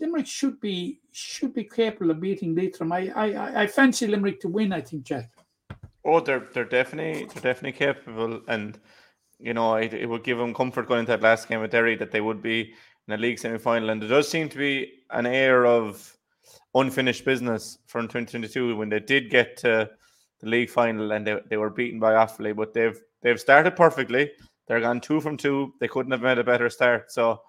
[0.00, 2.92] Limerick should be should be capable of beating Leitrim.
[2.92, 4.72] I, I I fancy Limerick to win.
[4.72, 5.30] I think, Jack.
[6.04, 8.78] Oh, they're they're definitely they're definitely capable, and
[9.38, 11.96] you know it, it would give them comfort going into that last game with Derry
[11.96, 12.72] that they would be
[13.06, 16.16] in a league semi final, and there does seem to be an air of
[16.74, 19.90] unfinished business from 2022 when they did get to
[20.40, 24.30] the league final and they, they were beaten by Offaly, but they've they've started perfectly.
[24.70, 25.74] They're gone two from two.
[25.80, 27.10] They couldn't have made a better start.
[27.10, 27.42] So,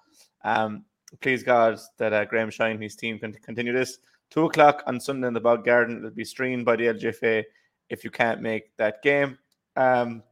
[0.43, 0.86] um,
[1.19, 3.99] please God that uh, Graham Shine and his team can continue this.
[4.32, 5.97] Two o'clock on Sunday in the Bog Garden.
[5.97, 7.43] It'll be streamed by the LGFA
[7.91, 9.38] if you can't make that game.
[9.76, 10.24] Um,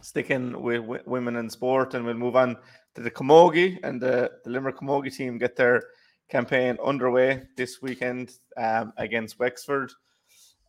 [0.00, 2.56] sticking with, with women in sport, and we'll move on
[2.94, 5.82] to the Camogie and the, the Limerick Camogie team get their
[6.30, 9.92] campaign underway this weekend um, against Wexford.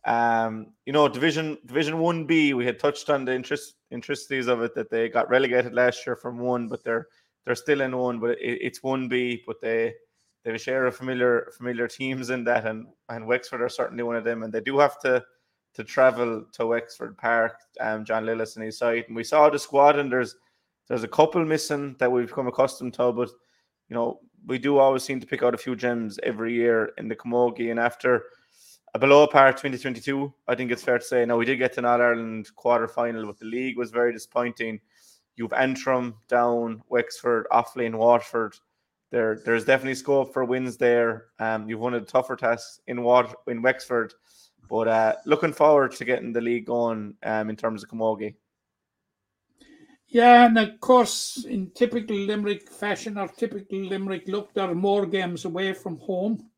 [0.06, 4.60] Um, you know, Division Division One B, we had touched on the interest intricacies of
[4.62, 7.08] it that they got relegated last year from one, but they're
[7.44, 9.94] they're still in one, but it, it's one B, but they
[10.42, 14.02] they have a share of familiar familiar teams in that, and and Wexford are certainly
[14.02, 15.24] one of them, and they do have to
[15.74, 17.58] to travel to Wexford Park.
[17.80, 20.36] Um, John Lillis and his side, and we saw the squad, and there's
[20.86, 23.30] there's a couple missing that we've become accustomed to, but
[23.88, 27.08] you know we do always seem to pick out a few gems every year in
[27.08, 28.24] the Camogie, and after
[28.94, 31.26] a below par 2022, I think it's fair to say.
[31.26, 34.12] Now we did get to an All Ireland quarter final, but the league was very
[34.12, 34.80] disappointing.
[35.34, 38.54] You've Antrim down, Wexford, Offaly, and Waterford.
[39.10, 41.26] There, there's definitely scope for wins there.
[41.40, 42.98] Um, you've won a tougher task in
[43.48, 44.14] in Wexford,
[44.70, 48.36] but uh, looking forward to getting the league going um, in terms of Camogie.
[50.06, 55.04] Yeah, and of course, in typical Limerick fashion or typical Limerick look, there are more
[55.04, 56.48] games away from home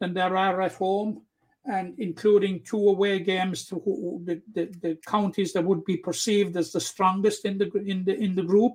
[0.00, 1.22] than there are at home
[1.64, 3.76] and including two away games to
[4.24, 8.16] the, the, the, counties that would be perceived as the strongest in the in the
[8.16, 8.72] in the group,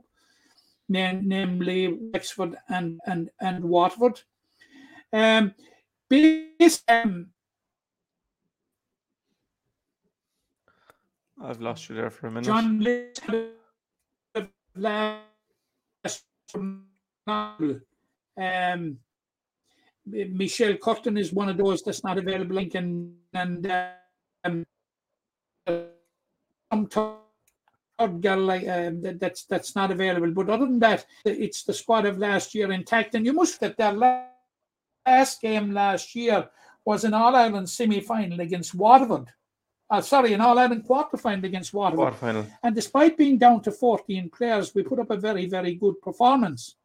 [0.88, 4.22] namely Wexford and and and Waterford.
[5.12, 5.54] Um,
[6.10, 7.28] based, um,
[11.42, 12.46] I've lost you there for a minute.
[12.46, 12.86] John
[14.76, 16.24] last
[18.38, 18.98] um,
[20.10, 22.56] Michelle Curtin is one of those that's not available.
[22.56, 23.72] Lincoln and
[24.44, 24.66] um,
[26.72, 30.32] some third girl like um, that, that's that's not available.
[30.32, 33.16] But other than that, it's the squad of last year intact.
[33.16, 36.50] And you must get their last game last year
[36.86, 39.28] was an All Ireland semi final against Waterford.
[39.90, 41.98] Uh, sorry, an All Ireland quarter final against Waterford.
[41.98, 42.48] Quarter-final.
[42.64, 46.76] And despite being down to 14 players, we put up a very, very good performance.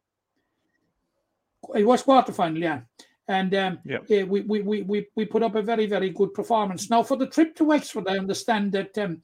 [1.75, 2.81] It was quarter final, yeah
[3.27, 3.99] and um, yeah.
[4.07, 6.89] we, we, we, we, we put up a very, very good performance.
[6.89, 9.21] Now, for the trip to Wexford, I understand that um,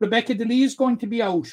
[0.00, 1.48] Rebecca DeLee is going to be out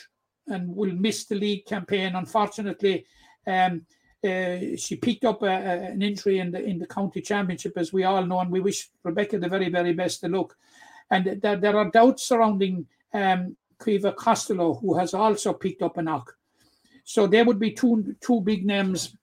[0.48, 2.16] and will miss the league campaign.
[2.16, 3.06] Unfortunately,
[3.46, 3.86] um,
[4.24, 7.94] uh, she picked up a, a, an injury in the in the county championship, as
[7.94, 10.56] we all know, and we wish Rebecca the very, very best of luck.
[11.12, 16.02] And th- there are doubts surrounding um, Caoimhe Costelloe, who has also picked up a
[16.02, 16.36] knock.
[17.04, 19.16] So there would be two two big names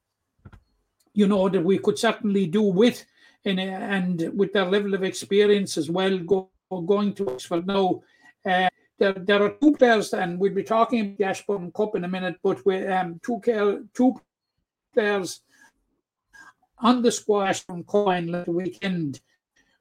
[1.16, 3.04] you know, that we could certainly do with
[3.44, 8.02] and, and with their level of experience as well go, going to Wexford now.
[8.44, 12.04] Uh, there, there are two players, and we'll be talking about the Ashbourne Cup in
[12.04, 13.40] a minute, but with um, two,
[13.94, 14.20] two
[14.92, 15.40] players
[16.78, 19.20] on the squash from Coin the weekend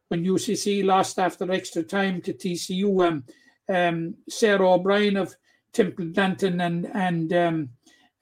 [0.07, 3.05] when UCC lost after extra time to TCU.
[3.05, 3.23] Um,
[3.67, 5.35] um, Sarah O'Brien of
[5.73, 7.69] Temple Danton and and um,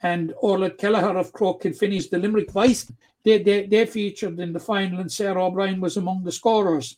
[0.04, 2.92] and Orla Kelleher of Croke finished the Limerick Vice.
[3.24, 6.98] They, they, they featured in the final, and Sarah O'Brien was among the scorers.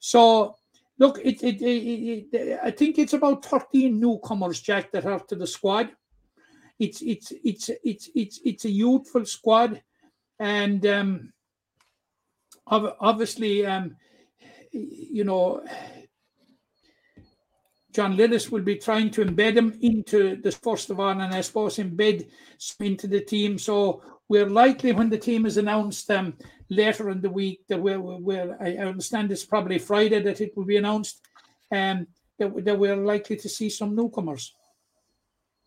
[0.00, 0.56] So,
[0.98, 5.36] look, it, it, it, it, I think it's about 13 newcomers, Jack, that are to
[5.36, 5.90] the squad.
[6.80, 9.80] It's it's it's it's it's it's a youthful squad,
[10.40, 11.32] and um,
[12.66, 13.96] obviously, um,
[14.72, 15.64] you know,
[17.94, 21.40] John Lillis will be trying to embed him into the first of all, and I
[21.40, 22.28] suppose embed
[22.80, 23.56] into the team.
[23.56, 26.34] So we're likely when the team is announced um,
[26.68, 30.76] later in the week that we're I understand it's probably Friday that it will be
[30.76, 31.20] announced,
[31.70, 34.52] um, that, that we're likely to see some newcomers.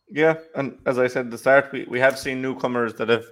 [0.09, 3.25] Yeah, and as I said at the start, we, we have seen newcomers that have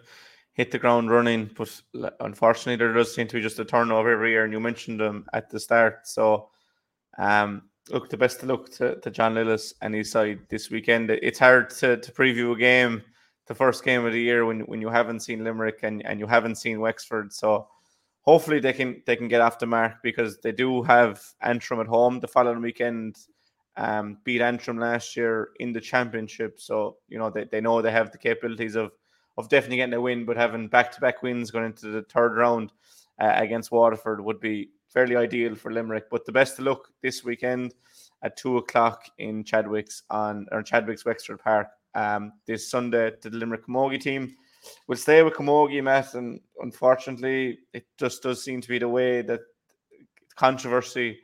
[0.53, 1.81] hit the ground running, but
[2.21, 4.45] unfortunately, there does seem to be just a turnover every year.
[4.45, 6.49] And you mentioned them at the start, so
[7.17, 11.09] um, look, the best of luck to, to John Lillis and his side this weekend.
[11.11, 13.03] It's hard to, to preview a game,
[13.47, 16.27] the first game of the year, when when you haven't seen Limerick and, and you
[16.27, 17.31] haven't seen Wexford.
[17.33, 17.67] So
[18.21, 21.87] hopefully they can they can get off the mark because they do have Antrim at
[21.87, 23.17] home the following weekend.
[23.77, 27.91] Um, beat Antrim last year in the championship, so you know they, they know they
[27.91, 28.91] have the capabilities of
[29.37, 32.37] of definitely getting a win, but having back to back wins going into the third
[32.37, 32.71] round
[33.19, 36.05] uh, against Waterford would be fairly ideal for Limerick.
[36.09, 37.75] But the best of luck this weekend
[38.23, 43.37] at two o'clock in Chadwicks on or Chadwicks Wexford Park um, this Sunday to the
[43.37, 44.33] Limerick Camogie team.
[44.87, 49.21] We'll stay with Camogie, Matt, and unfortunately, it just does seem to be the way
[49.21, 49.41] that
[50.35, 51.19] controversy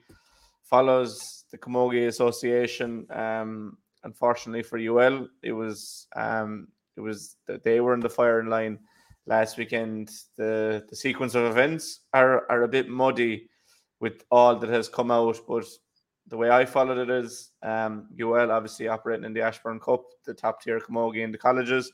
[0.63, 3.07] follows the Camogie Association.
[3.09, 6.67] Um, unfortunately for UL, it was um,
[6.97, 8.79] it was that they were in the firing line
[9.27, 10.11] last weekend.
[10.35, 13.47] The the sequence of events are are a bit muddy
[14.01, 15.63] with all that has come out, but
[16.27, 20.33] the way I followed it is um, UL obviously operating in the Ashbourne Cup, the
[20.33, 21.91] top tier camogie in the colleges.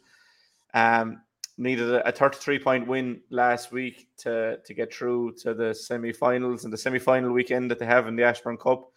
[0.73, 1.21] Um,
[1.57, 6.13] needed a, a 33 point win last week to, to get through to the semi
[6.13, 8.89] finals and the semi final weekend that they have in the Ashbourne Cup.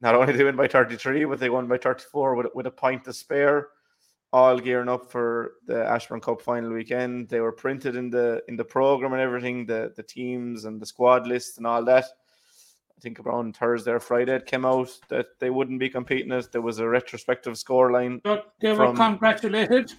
[0.00, 3.04] Not only they win by 33, but they won by 34 with, with a point
[3.04, 3.68] to spare
[4.32, 7.28] all gearing up for the Ashbourne Cup final weekend.
[7.28, 10.86] They were printed in the in the program and everything, the the teams and the
[10.86, 12.04] squad list and all that.
[13.00, 16.48] I think around Thursday or Friday it came out that they wouldn't be competing as
[16.48, 18.20] there was a retrospective scoreline.
[18.22, 19.92] But they were From- congratulated.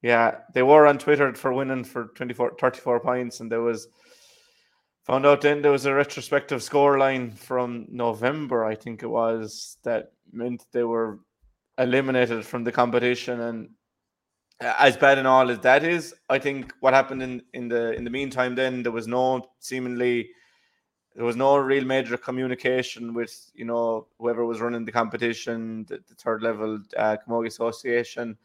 [0.00, 3.88] Yeah, they were on Twitter for winning for 24, 34 points, and there was
[5.02, 10.12] found out then there was a retrospective scoreline from November, I think it was, that
[10.32, 11.18] meant they were
[11.78, 13.40] eliminated from the competition.
[13.40, 13.70] And
[14.60, 18.04] as bad and all as that is, I think what happened in, in the in
[18.04, 20.30] the meantime, then there was no seemingly
[21.16, 25.96] there was no real major communication with you know whoever was running the competition, the,
[26.06, 28.36] the third level uh, Camogie Association,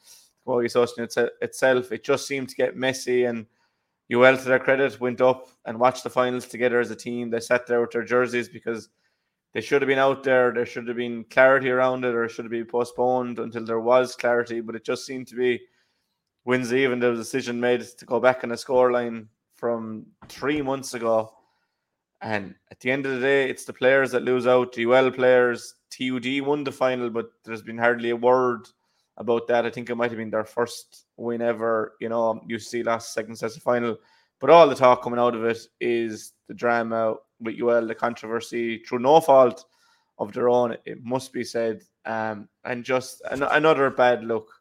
[0.48, 1.92] Camogie Association itse- itself.
[1.92, 3.46] It just seemed to get messy, and
[4.12, 7.30] UL to their credit went up and watched the finals together as a team.
[7.30, 8.88] They sat there with their jerseys because
[9.54, 10.54] they should have been out there.
[10.54, 13.82] There should have been clarity around it, or it should have been postponed until there
[13.82, 14.62] was clarity.
[14.62, 15.60] But it just seemed to be
[16.46, 20.62] Wednesday even there was a decision made to go back on a scoreline from three
[20.62, 21.34] months ago.
[22.22, 24.74] And at the end of the day, it's the players that lose out.
[24.74, 28.68] The UL players, TUD won the final, but there's been hardly a word
[29.18, 29.66] about that.
[29.66, 31.96] I think it might have been their first win ever.
[32.00, 33.98] You know, UC last second sets of final.
[34.40, 38.80] But all the talk coming out of it is the drama with UL, the controversy
[38.80, 39.66] through no fault
[40.18, 41.84] of their own, it must be said.
[42.06, 44.52] Um, and just an- another bad look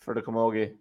[0.00, 0.74] for the Camogie.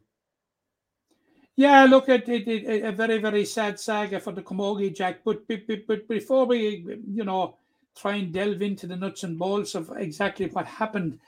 [1.56, 5.20] Yeah, look at it, it, a very, very sad saga for the Camogie, Jack.
[5.24, 7.58] But, but, but, before we, you know,
[7.96, 11.20] try and delve into the nuts and bolts of exactly what happened,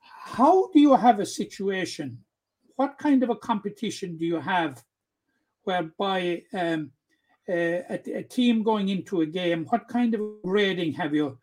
[0.00, 2.18] how do you have a situation?
[2.76, 4.82] What kind of a competition do you have
[5.64, 6.90] whereby um,
[7.48, 11.38] a, a, team going into a game, what kind of grading have you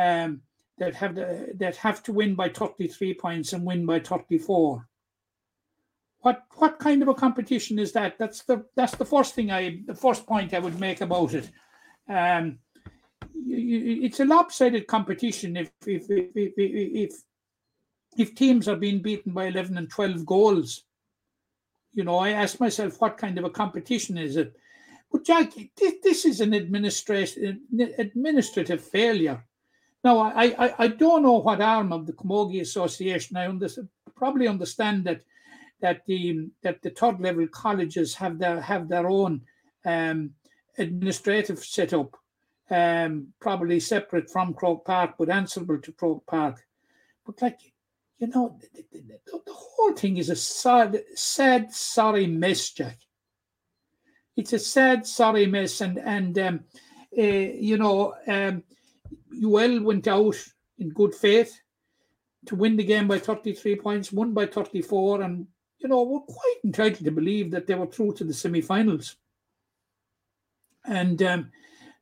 [0.00, 0.40] um,
[0.78, 4.86] that have the, that have to win by 33 points and win by 34?
[6.24, 8.16] What what kind of a competition is that?
[8.18, 11.50] That's the that's the first thing I the first point I would make about it.
[12.08, 12.58] Um,
[13.46, 17.12] you, you, it's a lopsided competition if if if, if if
[18.16, 20.84] if teams are being beaten by eleven and twelve goals.
[21.92, 24.56] You know, I ask myself, what kind of a competition is it?
[25.12, 27.58] But Jack, this, this is an administrative
[27.98, 29.44] administrative failure.
[30.02, 33.36] Now, I, I I don't know what arm of the Camogie Association.
[33.36, 33.68] I under,
[34.16, 35.20] probably understand that
[35.84, 39.42] that the that the third level colleges have their have their own
[39.84, 40.30] um,
[40.78, 42.16] administrative setup,
[42.70, 46.64] um, probably separate from Croke Park, but answerable to Croke Park.
[47.26, 47.58] But like
[48.16, 52.96] you know, the, the, the, whole thing is a sad, sad, sorry mess, Jack.
[54.36, 56.60] It's a sad, sorry mess, and and um,
[57.18, 58.62] uh, you know, um,
[59.38, 60.36] UL went out
[60.78, 61.60] in good faith
[62.46, 65.46] to win the game by 33 points, won by 34, and
[65.84, 69.16] you know, were quite entitled to believe that they were through to the semi-finals.
[70.86, 71.52] And um,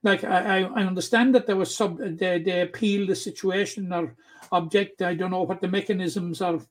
[0.05, 4.14] like I, I understand that there was sub they, they appeal the situation or
[4.53, 5.03] object.
[5.03, 6.66] I don't know what the mechanisms of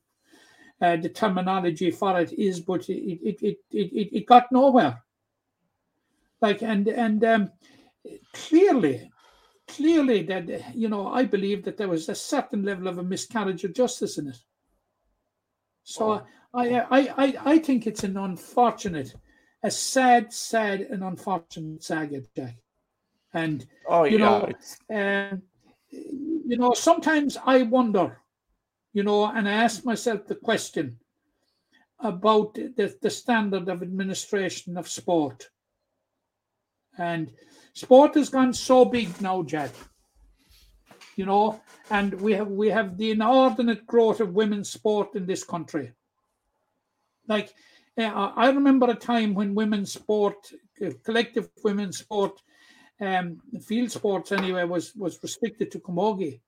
[0.80, 5.02] uh, the terminology for it is, but it it, it it it got nowhere.
[6.40, 7.52] Like and and um,
[8.32, 9.10] clearly,
[9.68, 13.64] clearly that you know I believe that there was a certain level of a miscarriage
[13.64, 14.38] of justice in it.
[15.84, 16.22] So.
[16.54, 19.14] I, I, I, I think it's an unfortunate,
[19.62, 22.56] a sad, sad, and unfortunate saga, Jack.
[23.32, 24.52] And Oh you yeah,
[24.90, 25.42] know, um,
[25.90, 28.18] you know, sometimes I wonder,
[28.92, 30.98] you know, and I ask myself the question
[31.98, 35.48] about the, the standard of administration of sport.
[36.98, 37.32] And
[37.72, 39.70] sport has gone so big now, Jack.
[41.16, 41.60] You know,
[41.90, 45.92] and we have we have the inordinate growth of women's sport in this country.
[47.28, 47.52] Like
[47.98, 50.50] uh, I remember a time when women's sport,
[50.84, 52.40] uh, collective women's sport,
[53.00, 56.40] um, field sports anyway, was was restricted to camogie.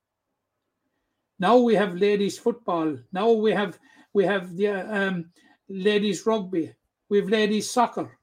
[1.38, 2.96] Now we have ladies football.
[3.12, 3.78] Now we have
[4.12, 5.30] we have the um,
[5.68, 6.74] ladies rugby.
[7.08, 8.18] We have ladies soccer,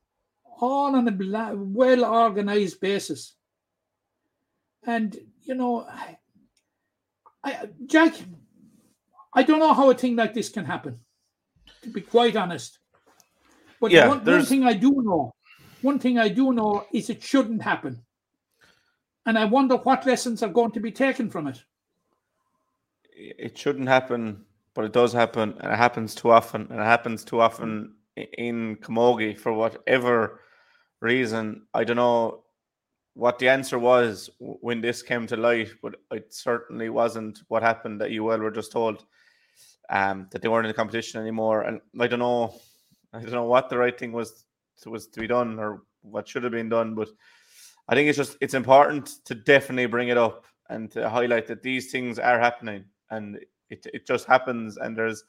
[0.60, 3.36] all on a well organized basis.
[4.84, 6.18] And you know, I,
[7.44, 8.14] I, Jack,
[9.34, 11.00] I don't know how a thing like this can happen.
[11.84, 12.78] To be quite honest,
[13.80, 15.34] but Yeah, one, one thing I do know,
[15.82, 18.04] one thing I do know is it shouldn't happen.
[19.26, 21.64] And I wonder what lessons are going to be taken from it.
[23.14, 27.24] it shouldn't happen, but it does happen, and it happens too often, and it happens
[27.24, 30.42] too often in Camogie for whatever
[31.02, 31.64] reason.
[31.74, 32.41] I don't know
[33.14, 38.00] what the answer was when this came to light, but it certainly wasn't what happened
[38.02, 39.06] that you well were just told
[39.90, 41.64] um, that they weren't in the competition anymore.
[41.64, 42.56] And I don't know,
[43.14, 44.46] I don't know what the right thing was
[44.82, 47.10] to, was to be done or what should have been done, but
[47.88, 51.62] I think it's just it's important to definitely bring it up and to highlight that
[51.62, 53.38] these things are happening and
[53.70, 55.24] it, it just happens and there's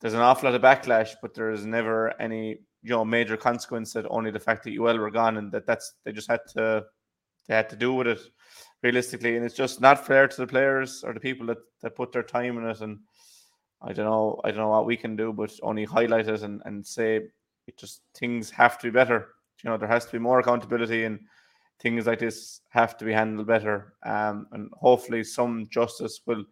[0.00, 4.06] there's an awful lot of backlash but there's never any you know major consequence that
[4.10, 6.84] only the fact that UL were gone and that that's they just had to
[7.48, 8.20] they had to do with it
[8.82, 9.36] realistically.
[9.36, 12.22] And it's just not fair to the players or the people that, that put their
[12.22, 12.80] time in it.
[12.80, 12.98] And
[13.80, 16.62] I don't know I don't know what we can do but only highlight it and,
[16.64, 17.20] and say
[17.66, 19.28] it just things have to be better.
[19.62, 21.20] You know there has to be more accountability and
[21.80, 23.94] things like this have to be handled better.
[24.04, 26.44] Um, and hopefully some justice will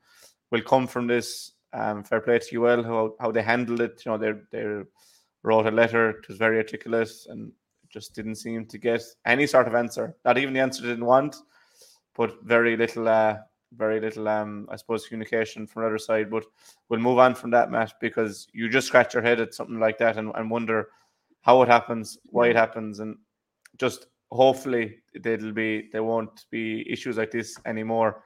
[0.50, 4.02] will come from this um, fair play to UL how, how they handled it.
[4.04, 4.82] You know they're they
[5.42, 7.52] wrote a letter it was very articulate and
[7.88, 10.16] just didn't seem to get any sort of answer.
[10.24, 11.36] Not even the answer they didn't want
[12.16, 13.36] but very little uh,
[13.74, 16.30] very little um, I suppose communication from the other side.
[16.30, 16.44] But
[16.88, 19.98] we'll move on from that Matt because you just scratch your head at something like
[19.98, 20.88] that and, and wonder
[21.42, 23.16] how it happens why it happens and
[23.78, 28.22] just hopefully there'll be there won't be issues like this anymore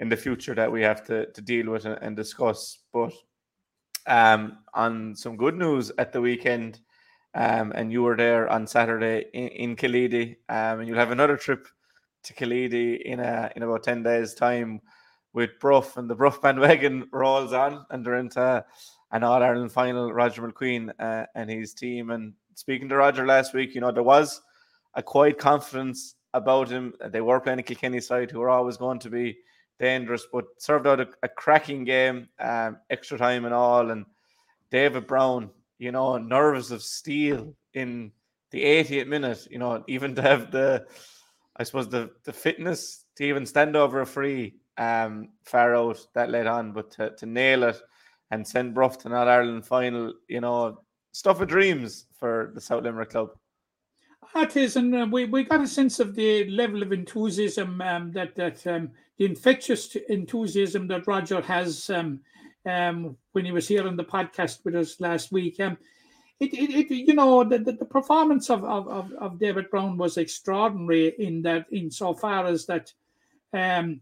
[0.00, 2.80] in the future that we have to, to deal with and, and discuss.
[2.92, 3.12] But
[4.08, 6.80] um, on some good news at the weekend,
[7.34, 11.36] um, and you were there on Saturday in, in Killeedy, um, and you'll have another
[11.36, 11.68] trip
[12.24, 14.80] to Killeedy in a, in about ten days' time
[15.32, 18.64] with Bruff, and the Bruff bandwagon rolls on, and they're into
[19.12, 20.12] an All Ireland final.
[20.12, 22.10] Roger McQueen uh, and his team.
[22.10, 24.40] And speaking to Roger last week, you know there was
[24.94, 26.94] a quiet confidence about him.
[27.10, 29.38] They were playing a Kilkenny side who were always going to be
[29.78, 33.90] dangerous, but served out a, a cracking game, um, extra time and all.
[33.90, 34.04] And
[34.70, 38.12] David Brown, you know, nerves of steel in
[38.50, 40.86] the 80th minute, you know, even to have the,
[41.56, 46.30] I suppose, the, the fitness to even stand over a free um, far out that
[46.30, 47.80] led on, but to, to nail it
[48.30, 50.80] and send Bruff to All Ireland final, you know,
[51.12, 53.30] stuff of dreams for the South Limerick club.
[54.34, 58.12] That is, and uh, we, we got a sense of the level of enthusiasm um,
[58.12, 62.20] that that um, the infectious enthusiasm that Roger has um,
[62.64, 65.58] um, when he was here on the podcast with us last week.
[65.60, 65.76] Um,
[66.40, 70.16] it, it, it you know the, the, the performance of, of, of, David Brown was
[70.16, 72.92] extraordinary in that in so far as that
[73.52, 74.00] um,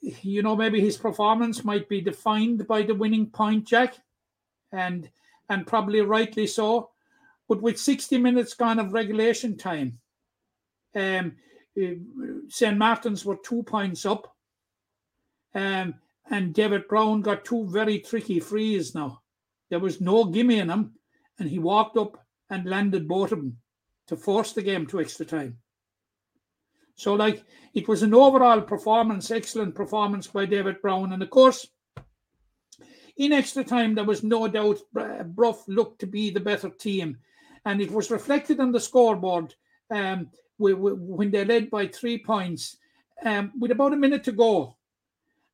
[0.00, 3.94] you know maybe his performance might be defined by the winning point, Jack,
[4.72, 5.08] and
[5.48, 6.90] and probably rightly so.
[7.48, 9.98] But with 60 minutes gone of regulation time,
[10.94, 11.32] um,
[12.48, 12.78] St.
[12.78, 14.36] Martin's were two points up.
[15.54, 15.94] Um,
[16.30, 19.22] and David Brown got two very tricky frees now.
[19.68, 20.94] There was no gimme in him,
[21.38, 23.58] and he walked up and landed both of them
[24.08, 25.58] to force the game to extra time.
[26.94, 27.44] So, like,
[27.74, 31.12] it was an overall performance, excellent performance by David Brown.
[31.12, 31.66] And of course,
[33.16, 37.18] in extra time, there was no doubt Br- Bruff looked to be the better team
[37.64, 39.54] and it was reflected on the scoreboard
[39.90, 42.76] um, when they led by three points
[43.24, 44.76] um, with about a minute to go,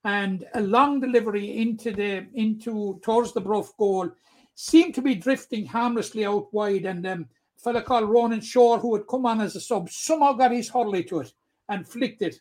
[0.07, 4.09] and a long delivery into the into towards the Bruff goal
[4.55, 7.27] seemed to be drifting harmlessly out wide, and um,
[7.59, 10.69] a fella called Ronan Shore, who had come on as a sub, somehow got his
[10.69, 11.33] hurley to it
[11.69, 12.41] and flicked it.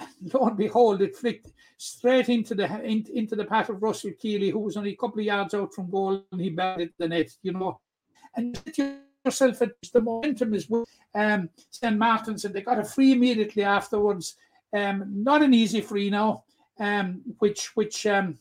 [0.32, 4.48] Lo and behold, it flicked straight into the in, into the path of Russell Keeley,
[4.48, 7.28] who was only a couple of yards out from goal, and he batted the net.
[7.42, 7.80] You know,
[8.34, 8.58] and
[9.26, 11.98] yourself at the momentum is with um, St.
[11.98, 14.36] Martin's, and they got a free immediately afterwards.
[14.72, 16.44] Um, not an easy free now,
[16.78, 18.38] um, which which um,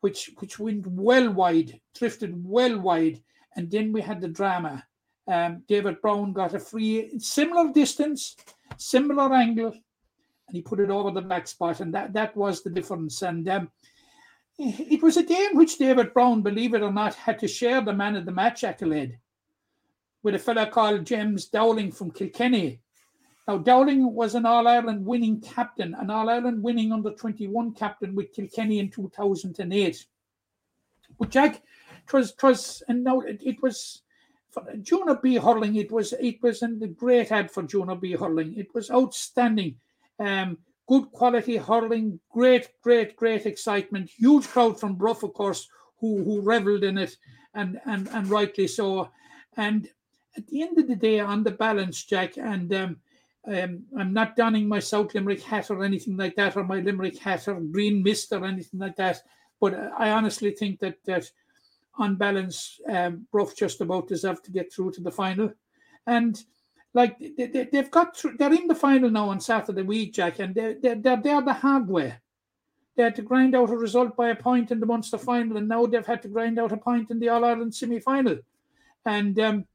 [0.00, 3.22] which which went well wide, drifted well wide,
[3.56, 4.84] and then we had the drama.
[5.28, 8.36] Um, David Brown got a free, similar distance,
[8.76, 12.70] similar angle, and he put it over the back spot, and that that was the
[12.70, 13.22] difference.
[13.22, 13.70] And um,
[14.58, 17.80] it was a day in which David Brown, believe it or not, had to share
[17.80, 19.18] the man of the match accolade
[20.22, 22.80] with a fellow called James Dowling from Kilkenny.
[23.46, 28.14] Now, Dowling was an All Ireland winning captain, an All Ireland winning under 21 captain
[28.14, 30.06] with Kilkenny in 2008.
[31.18, 31.62] But Jack,
[32.04, 34.02] it was, it was and now it, it was
[34.50, 35.76] for Junior B hurling.
[35.76, 38.54] It was it was a great ad for Junior B hurling.
[38.56, 39.76] It was outstanding.
[40.18, 44.10] Um, good quality hurling, great, great, great excitement.
[44.10, 45.68] Huge crowd from Bruff, of course,
[46.00, 47.16] who who revelled in it,
[47.54, 49.10] and and and rightly so.
[49.56, 49.88] And
[50.36, 52.96] at the end of the day, on the balance, Jack, and um,
[53.46, 57.18] um, I'm not donning my South Limerick hat or anything like that, or my Limerick
[57.18, 59.22] hat or green mist or anything like that.
[59.60, 61.30] But I honestly think that that
[61.98, 65.52] on balance, um, Bruff just about deserve to get through to the final,
[66.06, 66.38] and
[66.92, 70.54] like they, have got through, they're in the final now on Saturday week, Jack, and
[70.54, 72.14] they're, they're, they're there the hard way.
[72.96, 75.68] They had to grind out a result by a point in the Munster final, and
[75.68, 78.38] now they've had to grind out a point in the All Ireland semi final.
[79.04, 79.66] And um,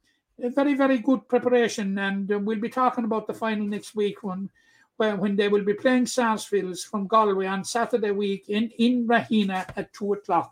[0.42, 1.98] a very, very good preparation.
[1.98, 4.50] And uh, we'll be talking about the final next week when,
[4.98, 9.66] when, when they will be playing Sarsfields from Galway on Saturday week in, in Rahena
[9.76, 10.52] at two o'clock.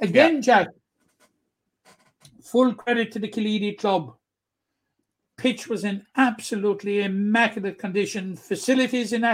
[0.00, 0.40] Again, yeah.
[0.40, 0.68] Jack,
[2.42, 4.14] full credit to the Killeedy club
[5.40, 9.24] pitch was in absolutely immaculate condition, facilities in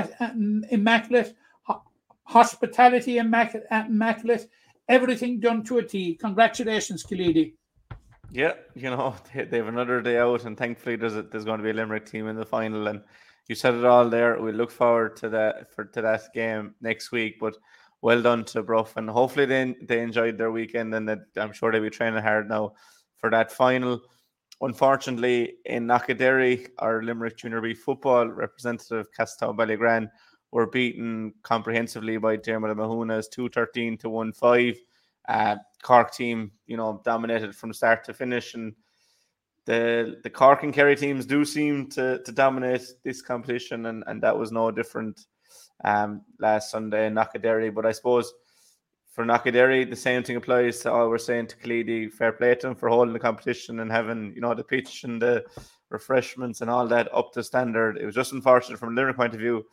[0.71, 1.35] immaculate,
[2.23, 4.49] hospitality immaculate,
[4.89, 6.15] everything done to a T.
[6.15, 7.55] Congratulations, Killeedy.
[8.31, 11.59] Yeah, you know they, they have another day out, and thankfully there's a, there's going
[11.59, 13.03] to be a Limerick team in the final, and
[13.49, 14.41] you said it all there.
[14.41, 17.39] We look forward to that for to that game next week.
[17.41, 17.57] But
[18.03, 21.73] well done to Bruff, and hopefully they they enjoyed their weekend, and that I'm sure
[21.73, 22.73] they'll be training hard now
[23.19, 24.01] for that final
[24.61, 30.09] unfortunately, in Knockaderry, our Limerick Junior B football representative, Castletown Ballygran,
[30.53, 34.77] were beaten comprehensively by Dermot Mahuna's 213 to 1 5.
[35.29, 38.55] Uh, Cork team, you know, dominated from start to finish.
[38.55, 38.75] And
[39.65, 44.23] the the Cork and Kerry teams do seem to, to dominate this competition, and, and
[44.23, 45.27] that was no different
[45.85, 47.75] um, last Sunday in Knockaderry.
[47.75, 48.33] But I suppose
[49.11, 52.13] for Knockaderry, the same thing applies to all we're saying to Killeedy.
[52.13, 55.21] Fair play to them for holding the competition and having, you know, the pitch and
[55.21, 55.45] the
[55.89, 57.97] refreshments and all that up to standard.
[57.97, 59.65] It was just unfortunate from a Limerick point of view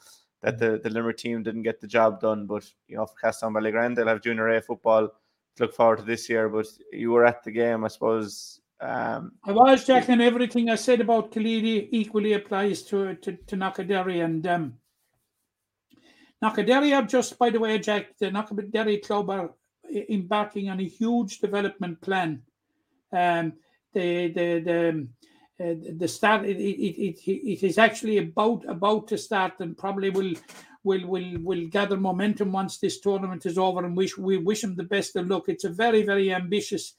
[0.42, 2.46] that the, the Limerick team didn't get the job done.
[2.46, 5.10] But, you know, for Ballygran, they'll have junior A football
[5.60, 6.50] look forward to this year.
[6.50, 8.62] But you were at the game, I suppose.
[8.82, 13.56] Um, I was, Jack, and everything I said about Killeedy equally applies to, to, to
[13.56, 14.24] Knockaderry.
[14.24, 14.74] And, um,
[16.44, 19.52] Knockaderry are just, by the way, Jack, the Knockaderry Club are
[20.10, 22.42] embarking on a huge development plan.
[23.12, 23.54] Um,
[23.94, 25.08] the the the
[25.64, 30.10] uh, the start it, it, it, it is actually about about to start and probably
[30.10, 30.34] will
[30.84, 34.76] will will will gather momentum once this tournament is over and wish we wish them
[34.76, 35.46] the best of luck.
[35.48, 36.94] It's a very very ambitious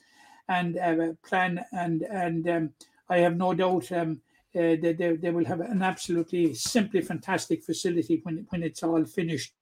[0.49, 2.71] and uh, plan and and um,
[3.09, 4.21] I have no doubt um,
[4.57, 9.05] uh, they, they, they will have an absolutely simply fantastic facility when, when it's all
[9.05, 9.53] finished.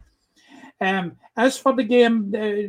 [0.81, 2.69] Um, as for the game, uh,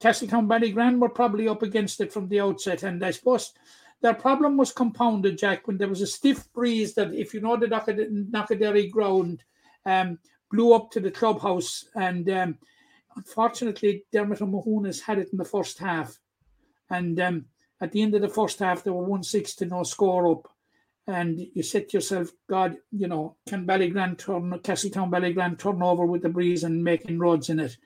[0.00, 3.52] Castletown Ballygran were probably up against it from the outset, and I suppose
[4.00, 7.56] their problem was compounded, Jack, when there was a stiff breeze that, if you know
[7.56, 9.44] the Knockaderry ground,
[9.88, 10.18] um,
[10.50, 12.58] blew up to the clubhouse, and um,
[13.16, 16.18] unfortunately, Dermot O'Mahoon had it in the first half,
[16.90, 17.44] and um,
[17.80, 20.48] at the end of the first half, there were one six to no score up
[21.08, 26.04] and you said to yourself, God, you know, can Ballygran turn, Castletown Ballygran turn over
[26.04, 27.78] with the breeze and making roads in it?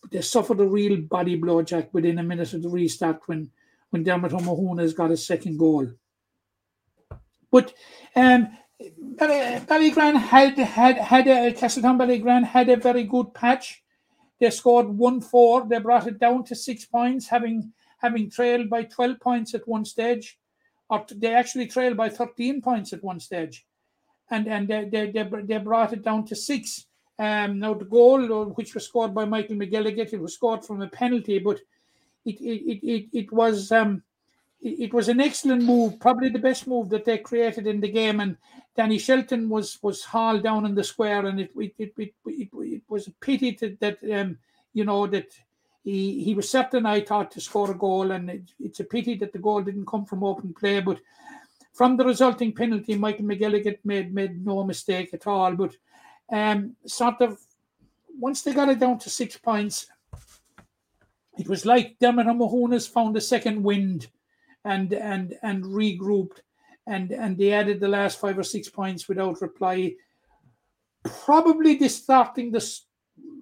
[0.00, 3.50] But they suffered a real body blow, Jack, within a minute of the restart when,
[3.90, 5.88] when Dermot O'Mahoon has got his second goal.
[7.50, 7.74] But
[8.14, 8.56] um,
[9.16, 13.82] Ballygran had had had a Castletown Ballygran had a very good patch.
[14.40, 15.66] They scored one four.
[15.68, 19.84] They brought it down to six points, having having trailed by twelve points at one
[19.84, 20.38] stage
[20.92, 23.64] or they actually trailed by 13 points at one stage,
[24.30, 26.86] and and they they, they, they brought it down to six.
[27.18, 30.82] Um, now the goal, uh, which was scored by Michael McGilligan, it was scored from
[30.82, 31.60] a penalty, but
[32.26, 34.02] it it it it, it was um
[34.62, 38.20] it, was an excellent move, probably the best move that they created in the game.
[38.20, 38.36] And
[38.76, 42.48] Danny Shelton was was hauled down in the square, and it it it, it, it,
[42.52, 44.38] it was a pity to, that um
[44.72, 45.28] you know that
[45.82, 49.16] he he was certain, I thought, to score a goal, and it, it's a pity
[49.16, 50.80] that the goal didn't come from open play.
[50.80, 51.00] But
[51.72, 55.54] from the resulting penalty, Michael McGilligan made made no mistake at all.
[55.54, 55.76] But
[56.30, 57.38] um, sort of
[58.18, 59.86] once they got it down to six points,
[61.36, 64.08] it was like Dermot O'Mahunas found a second wind
[64.64, 66.40] and and and regrouped
[66.86, 69.94] and and they added the last five or six points without reply.
[71.04, 72.86] Probably distorting this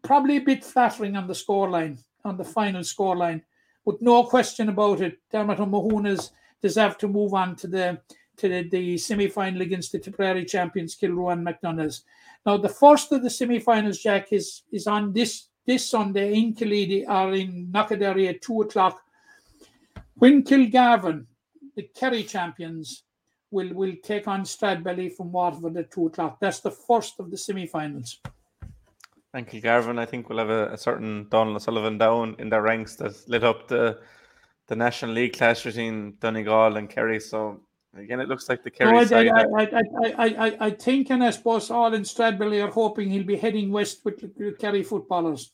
[0.02, 3.42] probably a bit flattering on the scoreline, on the final scoreline.
[3.84, 6.30] But no question about it, Dermot O'Mahunas
[6.62, 8.00] deserve to move on to the
[8.36, 12.02] to the, the semi-final against the Tipperary champions Kilruane and MacDonaghs.
[12.46, 17.06] Now the first of the semi-finals, Jack, is is on this this Sunday in Killeedy
[17.08, 19.02] or in Knockaderry at two o'clock.
[20.20, 21.24] When Kilgarvan,
[21.76, 23.04] the Kerry champions,
[23.50, 26.38] will will take on Stradbally from Waterford at two o'clock.
[26.40, 28.20] That's the first of the semi-finals.
[29.32, 32.96] And Kilgarvan, I think, we'll have a, a certain Donald O'Sullivan down in their ranks
[32.96, 34.00] that lit up the
[34.68, 37.18] the National League clash between Donegal and Kerry.
[37.18, 37.62] So
[37.96, 39.28] again, it looks like the Kerry No, I, side.
[39.28, 42.70] Uh, I, I, I, I, I, I think, and I suppose all in Stradbally are
[42.70, 45.50] hoping he'll be heading west with the Kerry footballers.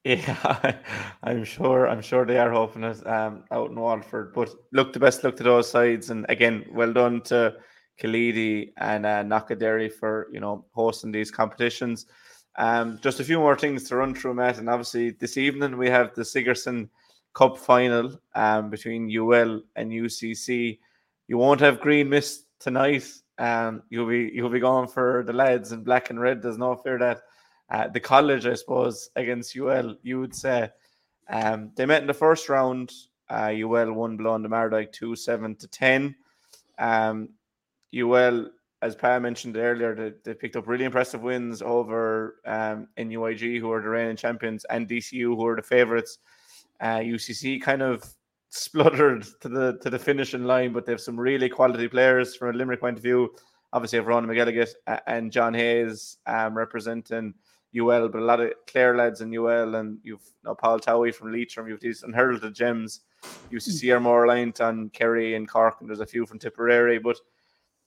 [0.04, 0.78] Yeah,
[1.22, 1.86] I'm sure.
[1.86, 4.32] I'm sure they are hoping it um, out in Waterford.
[4.34, 7.56] But look, the best look to those sides, and again, well done to
[8.00, 12.06] Killeedy and uh, Knockaderry for you know hosting these competitions.
[12.56, 15.88] Um, just a few more things to run through, Matt, and obviously this evening we
[15.90, 16.88] have the Sigerson
[17.34, 20.78] Cup final um, between UL and UCC.
[21.28, 23.06] You won't have green mist tonight.
[23.38, 26.40] Um, you'll be you'll be going for the lads in black and red.
[26.40, 27.20] There's no fear that
[27.70, 30.70] uh, the college, I suppose, against UL, you would say.
[31.28, 32.92] Um, they met in the first round.
[33.28, 36.14] Uh, UL won the Mardyke 2 7 to 10.
[36.78, 37.28] Um,
[37.94, 38.48] UL,
[38.82, 43.70] as Pa mentioned earlier, they, they picked up really impressive wins over um, NUIG, who
[43.70, 46.18] are the reigning champions, and DCU, who are the favourites.
[46.80, 48.02] Uh, UCC kind of
[48.48, 52.48] spluttered to the to the finishing line, but they have some really quality players from
[52.48, 53.30] a Limerick point of view.
[53.72, 54.74] Obviously, have Ron McGilligan
[55.06, 57.34] and John Hayes um, representing
[57.78, 61.14] UL, but a lot of Clare lads in UL, and you've you know, Paul Towie
[61.14, 63.00] from Leitrim, you've these unheralded gems.
[63.52, 67.18] UCC are more reliant on Kerry and Cork, and there's a few from Tipperary, but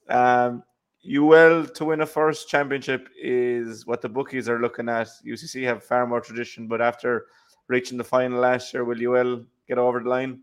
[0.08, 0.62] um,
[1.06, 5.08] UL to win a first championship is what the bookies are looking at.
[5.26, 7.26] UCC have far more tradition, but after
[7.68, 10.40] reaching the final last year, will UL get over the line?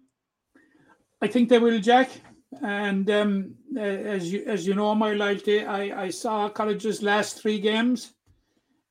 [1.22, 2.10] I think they will, Jack.
[2.62, 7.60] And um, as you as you know, my loyalty, I, I saw college's last three
[7.60, 8.14] games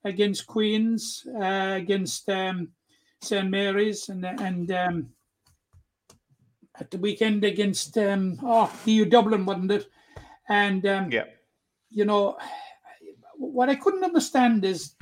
[0.05, 2.69] against Queens, uh, against um,
[3.21, 5.09] St Mary's, and and um,
[6.79, 9.91] at the weekend against um, oh TU Dublin, wasn't it?
[10.49, 11.25] And um, Yeah.
[11.91, 12.39] you know,
[13.37, 14.95] what I couldn't understand is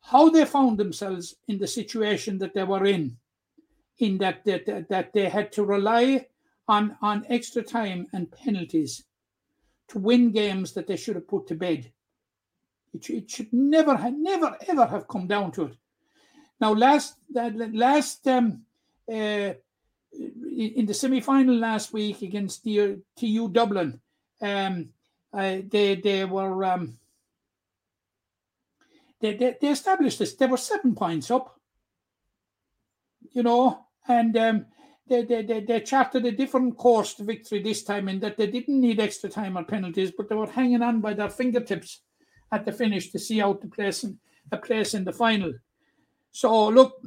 [0.00, 3.16] how they found themselves in the situation that they were in,
[3.98, 6.26] in that that, that, that they had to rely
[6.66, 9.04] on, on extra time and penalties
[9.88, 11.92] to win games that they should have put to bed.
[12.92, 15.76] It, should- it should never, never, ever have come down to it.
[16.60, 18.64] Now, last that last um,
[19.10, 19.54] uh,
[20.12, 24.00] in the semi final last week against the TU Dublin,
[24.42, 24.90] um,
[25.32, 26.98] uh, they they were um,
[29.20, 30.34] they, they they established this.
[30.34, 31.58] They were seven points up,
[33.32, 34.66] you know, and um,
[35.08, 38.48] they, they they they charted a different course to victory this time, in that they
[38.48, 42.02] didn't need extra time or penalties, but they were hanging on by their fingertips
[42.52, 44.18] at the finish to see out the place in,
[44.52, 45.52] a place in the final.
[46.32, 47.02] So look,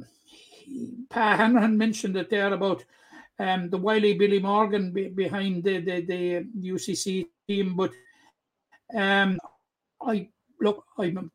[1.10, 2.84] Pa Ranahan mentioned it there about
[3.38, 7.92] um, the wily Billy Morgan be, behind the, the the UCC team, but
[8.94, 9.38] um,
[10.00, 10.28] I
[10.60, 11.30] look, I'm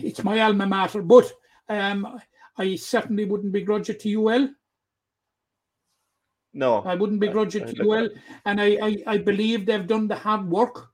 [0.00, 1.30] it's my alma mater, but
[1.68, 2.20] um,
[2.56, 4.50] I certainly wouldn't begrudge it to UL.
[6.52, 6.82] No.
[6.82, 8.08] I wouldn't begrudge it I- to UL,
[8.44, 10.89] and I, I, I believe they've done the hard work.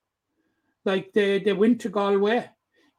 [0.86, 2.48] Like they, they went to Galway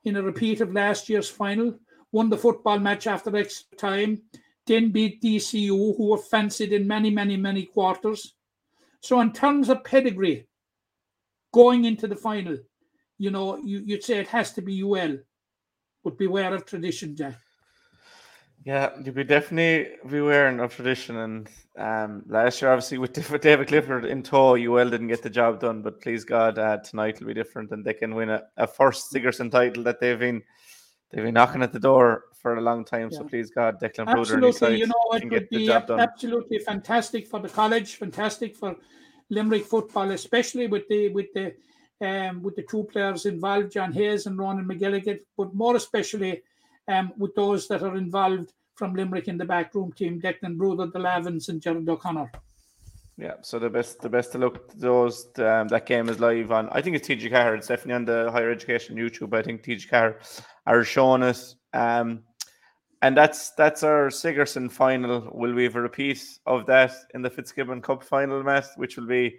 [0.03, 1.79] in a repeat of last year's final,
[2.11, 4.21] won the football match after extra time,
[4.65, 8.35] then beat DCU, who were fancied in many, many, many quarters.
[9.01, 10.47] So, in terms of pedigree,
[11.53, 12.57] going into the final,
[13.17, 15.17] you know, you, you'd say it has to be UL,
[16.03, 17.39] but beware of tradition, Jack.
[18.67, 21.15] Yeah, you'd be definitely be wearing of tradition.
[21.15, 25.61] And um, last year, obviously, with, David Clifford in tow, UL didn't get the job
[25.61, 25.81] done.
[25.81, 29.09] But please God, uh, tonight will be different, and they can win a, a first
[29.09, 30.43] Sigerson title that they've been
[31.09, 33.09] they've been knocking at the door for a long time.
[33.09, 37.95] So please God, Declan Absolutely, you know, it would be absolutely fantastic for the college,
[37.95, 38.75] fantastic for
[39.29, 41.53] Limerick football, especially with the with the
[42.05, 46.41] um, with the two players involved, John Hayes and Ronan McGilligan, but more especially
[46.87, 50.99] um, with those that are involved from Limerick in the backroom team, Declan Bruder, the
[50.99, 52.31] Lavins, and Jared O'Connor.
[53.17, 56.69] Yeah, so the best the best to look those um, that game is live on.
[56.71, 57.57] I think it's TG4.
[57.57, 59.33] It's definitely on the higher education YouTube.
[59.33, 61.55] I think TG4 are showing it.
[61.73, 62.21] Um,
[63.01, 65.31] and that's that's our Sigerson final.
[65.33, 69.07] Will we have a repeat of that in the Fitzgibbon Cup final, Matt, which will
[69.07, 69.37] be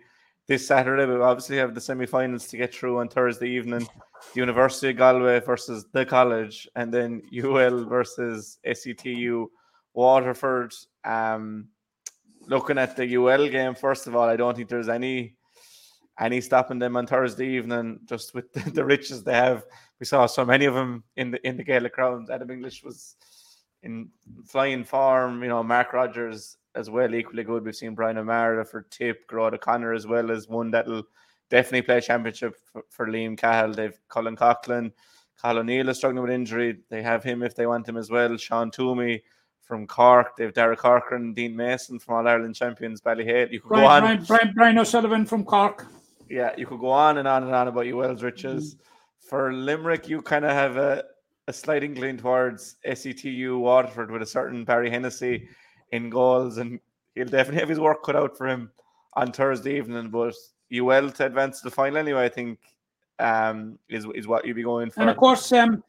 [0.49, 1.07] this Saturday?
[1.07, 3.87] We obviously have the semi-finals to get through on Thursday evening.
[4.35, 9.47] The University of Galway versus the college, and then UL versus SETU
[9.95, 10.75] Waterford.
[11.05, 11.69] Um,
[12.47, 15.35] looking at the UL game, first of all, I don't think there's any
[16.21, 19.65] any stopping them on Thursday evening, just with the, the riches they have.
[20.01, 22.31] We saw so many of them in the in the Gaelic grounds.
[22.31, 23.17] Adam English was
[23.83, 24.11] in
[24.47, 27.65] flying form, you know, Mark Rogers as well, equally good.
[27.65, 31.05] We've seen Brian O'Mara for Tip, Gerard O'Connor as well as one that'll
[31.51, 33.75] definitely play a championship for, for Liam Cahill.
[33.75, 34.93] They've Colin Coughlan,
[35.41, 36.79] Carl O'Neill is struggling with injury.
[36.89, 38.37] They have him if they want him as well.
[38.37, 39.23] Sean Toomey,
[39.69, 40.35] from Cork.
[40.37, 43.53] They've Derek Corcoran, Dean Mason from All Ireland champions, Ballyhale.
[43.53, 44.01] You could Brian, go on.
[44.03, 45.87] Brian, Brian, Brian O'Sullivan from Cork.
[46.29, 48.75] Yeah, you could go on and on and on about UL's riches.
[48.75, 48.79] Mm.
[49.29, 51.05] For Limerick, you kind of have a,
[51.47, 55.49] a slight inkling towards SETU Waterford with a certain Barry Hennessy
[55.93, 56.81] in goals, and
[57.15, 58.71] he'll definitely have his work cut out for him
[59.15, 60.09] on Thursday evening.
[60.09, 60.35] But
[60.73, 62.59] UL to advance to the final anyway, I think,
[63.19, 65.01] um, is is what you'd be going for.
[65.01, 65.83] And of course, um,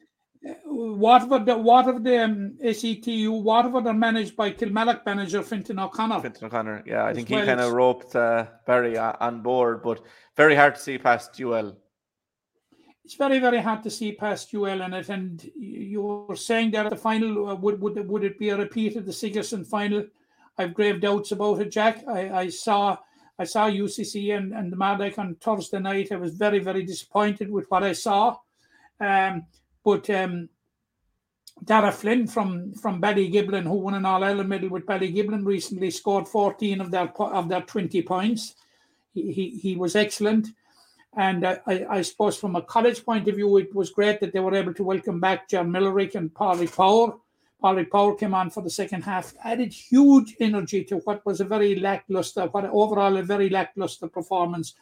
[0.64, 6.20] Waterford, the Waterford, the um, SETU, Waterford are managed by Kilmallock manager Fintan O'Connor.
[6.20, 9.82] Fintan O'Connor, yeah, I think well he kind of roped uh, Barry uh, on board,
[9.82, 10.00] but
[10.36, 11.76] very hard to see past UL.
[13.04, 15.08] It's very, very hard to see past UL in it.
[15.08, 18.56] And you were saying that at the final, uh, would, would, would it be a
[18.56, 20.06] repeat of the Sigerson final?
[20.56, 22.04] I've grave doubts about it, Jack.
[22.06, 22.98] I, I saw
[23.40, 26.12] I saw UCC and, and the Mardyke on Thursday night.
[26.12, 28.36] I was very, very disappointed with what I saw.
[29.00, 29.46] Um,
[29.82, 30.50] but um,
[31.64, 36.28] Dara Flynn from from Ballygiblin, who won an All Ireland medal with Ballygiblin recently, scored
[36.28, 38.56] 14 of their of their 20 points.
[39.14, 40.48] He, he, he was excellent.
[41.16, 44.34] And I, I, I suppose from a college point of view, it was great that
[44.34, 47.16] they were able to welcome back John Millerick and Paulie Power.
[47.62, 51.44] Paulie Power came on for the second half, added huge energy to what was a
[51.44, 54.74] very lackluster, what overall a very lackluster performance.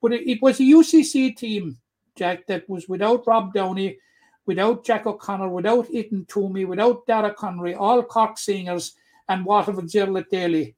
[0.00, 1.78] But it, it was a UCC team,
[2.16, 3.98] Jack, that was without Rob Downey,
[4.46, 8.94] without Jack O'Connor, without Ethan Twomey, without Dara Connery, all Cork singers,
[9.28, 10.74] and Waterford Gerald Daly.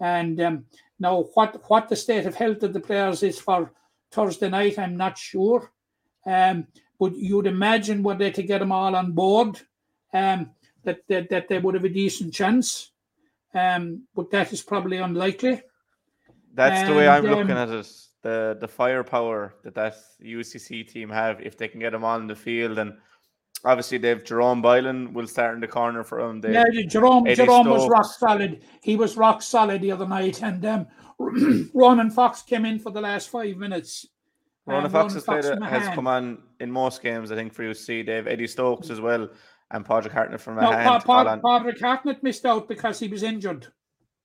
[0.00, 0.64] And um,
[0.98, 3.72] now, what, what the state of health of the players is for
[4.10, 5.72] Thursday night, I'm not sure.
[6.26, 6.66] Um,
[6.98, 9.60] but you'd imagine were they to get them all on board,
[10.12, 10.50] um,
[10.88, 12.92] that, that that they would have a decent chance.
[13.54, 15.62] Um, but that is probably unlikely.
[16.54, 17.90] That's the way I'm And, looking um, at it.
[18.22, 22.34] The the firepower that that UCC team have, if they can get them on the
[22.34, 22.94] field, and
[23.64, 26.40] obviously they've Jerome Bylan will start in the corner for them.
[26.40, 28.64] They, Yeah, Jerome Eddie Jerome was rock solid.
[28.82, 30.86] He was rock solid the other night, and um,
[31.74, 34.06] Ronan Fox came in for the last five minutes.
[34.66, 37.54] Ronan Um, Fox has, played Fox a, has come on in most games, I think,
[37.54, 38.04] for UC.
[38.04, 39.28] They have Eddie Stokes as well,
[39.70, 41.00] and Patrick Hartnett from No, Mahan.
[41.00, 41.36] Pa- Pa-.
[41.36, 43.66] Patrick Hartnett missed out because he was injured.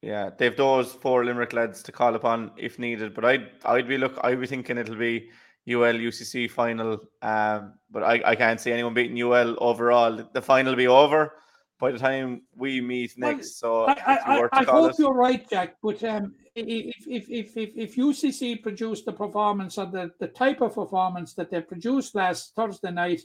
[0.02, 3.14] Yeah, they've those four Limerick lads to call upon if needed.
[3.14, 5.30] But I'd I'd be look I'd be thinking it'll be
[5.68, 7.00] UL UCC final.
[7.22, 10.28] Um, but I, I can't see anyone beating UL overall.
[10.34, 11.34] The final will be over
[11.80, 13.60] by the time we meet next.
[13.60, 15.76] So I, I, I, I hope you're right, Jack.
[15.82, 20.62] But um, if, if, if, if, if UCC produced the performance or the, the type
[20.62, 23.22] of performance that they produced last Thursday night,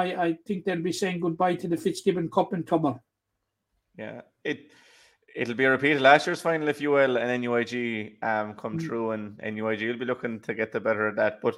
[0.00, 3.00] I, I think they'll be saying goodbye to the Fitzgibbon Cup in Tubber.
[3.96, 4.70] Yeah, it
[5.34, 8.78] it'll be a repeat of last year's final if you will, and NUIG um come
[8.78, 8.82] Mm.
[8.82, 11.40] through, and NUIG will be looking to get the better of that.
[11.42, 11.56] But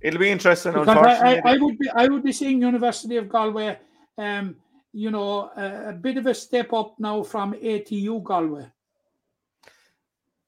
[0.00, 0.72] it'll be interesting.
[0.72, 3.78] Because I, Unfortunately, I, I would be I would be seeing University of Galway,
[4.18, 4.56] um,
[4.92, 8.66] you know, a, a bit of a step up now from ATU Galway.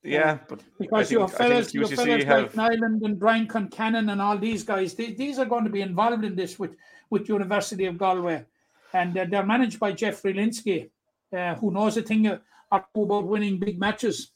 [0.05, 4.21] Yeah, but Because think- your fellas, your fellas have- like Nyland and Brian Concannon and
[4.21, 6.75] all these guys, they, these are going to be involved in this with,
[7.11, 8.45] with University of Galway.
[8.93, 10.91] And uh, they're managed by Jeffrey Lynskey,
[11.37, 12.27] uh, who knows a thing
[12.71, 14.33] about winning big matches.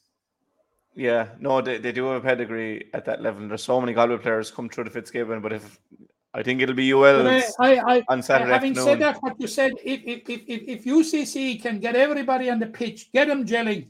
[0.94, 3.46] Yeah, no, they, they do have a pedigree at that level.
[3.46, 5.78] There's so many Galway players come through the Fitzgibbon, but if
[6.32, 8.92] I think it'll be But I, I, I, on Saturday having afternoon.
[8.92, 12.58] said that, what you said, if, if, if, if, if UCC can get everybody on
[12.58, 13.88] the pitch, get them gelling,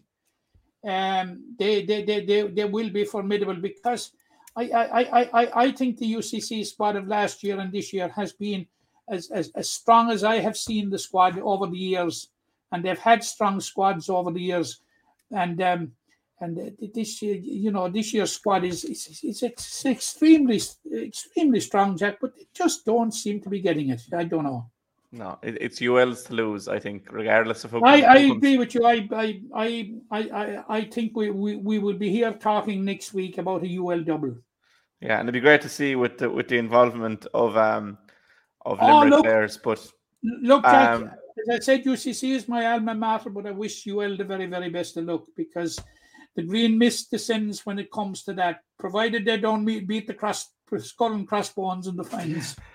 [0.87, 4.13] um, they, they, they, they, they will be formidable because
[4.57, 8.33] I, I, I, I, think the UCC squad of last year and this year has
[8.33, 8.67] been
[9.09, 12.29] as, as, as strong as I have seen the squad over the years.
[12.73, 14.81] And they've had strong squads over the years.
[15.31, 15.93] And um,
[16.41, 20.61] and this year, you know, this year's squad is it's, it's extremely
[20.93, 22.19] extremely strong, Jack.
[22.21, 24.03] But they just don't seem to be getting it.
[24.13, 24.71] I don't know.
[25.17, 26.69] No, it, it's UL's to lose.
[26.69, 27.85] I think, regardless of who.
[27.85, 28.85] I, I comes- agree with you.
[28.85, 33.39] I I I I I, think we, we we will be here talking next week
[33.39, 34.37] about a UL double.
[35.01, 37.99] Yeah, and it'd be great to see with the with the involvement of um
[38.65, 39.25] of Oh, Limerick look.
[39.25, 39.57] players.
[39.57, 39.87] But
[40.23, 44.17] Look, Jack, Um, as I said, UCC is my alma mater, but I wish UL
[44.17, 45.79] the very, very best of luck because
[46.35, 50.15] the Green Mist descends when it comes to that, provided they don't meet, beat the
[50.15, 52.57] cross, skull and crossbones in the finals.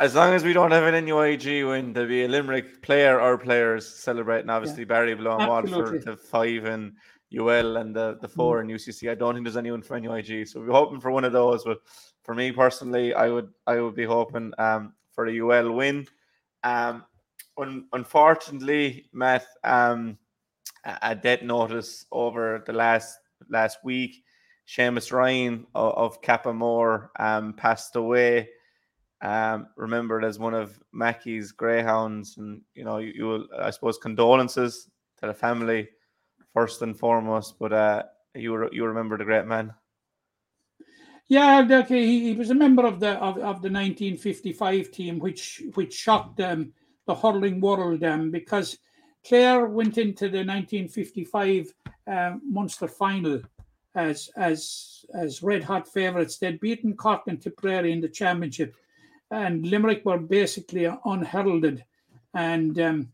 [0.00, 3.36] as long as we don't have an NUIG win, there'll be a Limerick player or
[3.36, 4.48] players celebrating.
[4.50, 5.98] Obviously, Barry Blow and Waterford, Absolutely.
[6.12, 6.92] the five and
[7.38, 8.70] UL and the, the four Mm.
[8.70, 9.10] in UCC.
[9.10, 11.64] I don't think there's anyone for NUIG, so we're hoping for one of those.
[11.64, 11.78] But
[12.22, 16.06] for me personally, I would I would be hoping um for a UL win.
[16.64, 17.04] Um,
[17.58, 20.18] un- unfortunately, Matt, um,
[20.84, 23.18] a a death notice over the last
[23.48, 24.24] last week.
[24.66, 28.48] Seamus Ryan of, of Cappamore um, passed away.
[29.22, 33.98] Um, remembered as one of Mackey's greyhounds, and you know, you, you will, I suppose,
[33.98, 34.88] condolences
[35.20, 35.88] to the family
[36.54, 37.58] first and foremost.
[37.58, 38.02] But uh,
[38.34, 39.74] you re- you remember the great man.
[41.28, 42.04] Yeah, okay.
[42.04, 46.40] He, he was a member of the of, of the 1955 team, which which shocked
[46.40, 46.72] um,
[47.06, 48.78] the hurling world um, because
[49.26, 51.72] Clare went into the 1955
[52.06, 53.40] um, Munster final
[53.94, 56.38] as as as red hot favourites.
[56.38, 58.74] They'd beaten Cork and Tipperary in the championship,
[59.30, 61.84] and Limerick were basically unheralded.
[62.34, 63.12] And um,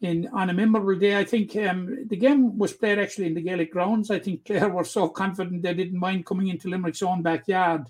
[0.00, 3.40] in on a memorable day, I think um, the game was played actually in the
[3.40, 4.10] Gaelic grounds.
[4.10, 7.86] I think Clare were so confident they didn't mind coming into Limerick's own backyard.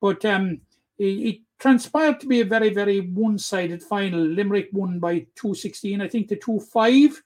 [0.00, 0.60] But um,
[0.98, 4.20] it, it transpired to be a very, very one-sided final.
[4.20, 7.22] Limerick won by 216, I think, to 2-5.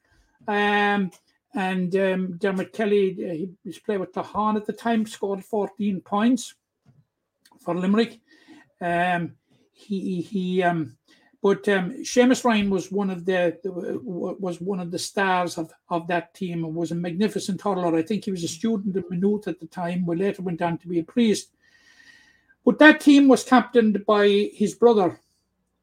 [0.46, 1.10] Um,
[1.54, 6.00] and um, Dermot Kelly, uh, he was playing with Tahan at the time, scored 14
[6.02, 6.54] points
[7.58, 8.20] for Limerick.
[8.80, 9.34] Um,
[9.78, 10.96] he he um,
[11.40, 16.08] but um, Seamus Ryan was one of the was one of the stars of, of
[16.08, 17.96] that team and was a magnificent hurler.
[17.96, 20.78] I think he was a student at Maynooth at the time, but later went on
[20.78, 21.52] to be a priest.
[22.64, 25.20] But that team was captained by his brother,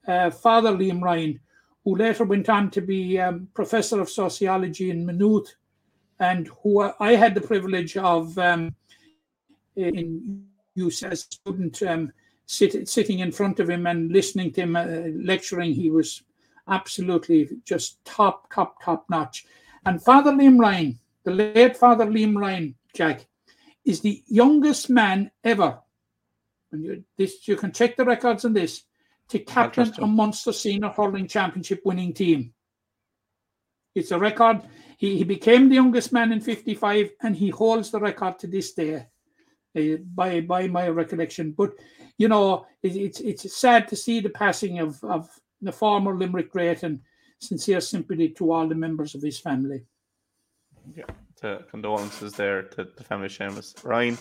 [0.06, 1.40] uh, Father Liam Ryan,
[1.86, 5.56] who later went on to be um, professor of sociology in Maynooth,
[6.20, 8.76] and who I had the privilege of um,
[9.78, 12.12] in use as student um,
[12.46, 14.86] sit, sitting in front of him and listening to him uh,
[15.24, 15.74] lecturing.
[15.74, 16.24] He was
[16.68, 19.46] absolutely just top, top, top notch.
[19.86, 23.26] And Father Liam Ryan, the late Father Liam Ryan, Jack,
[23.84, 25.80] is the youngest man ever.
[26.72, 28.84] And you, this you can check the records on this
[29.30, 30.16] to captain a him.
[30.16, 32.54] Munster Senior Hurling Championship winning team.
[33.94, 34.62] It's a record.
[34.98, 38.74] He, he became the youngest man in 55 and he holds the record to this
[38.74, 39.06] day
[39.76, 41.52] uh, by by my recollection.
[41.52, 41.74] But
[42.18, 45.30] you know, it, it's it's sad to see the passing of of
[45.62, 47.00] the former Limerick great and
[47.40, 49.84] sincere sympathy to all the members of his family.
[51.42, 54.18] to condolences there to the family Seamus Ryan.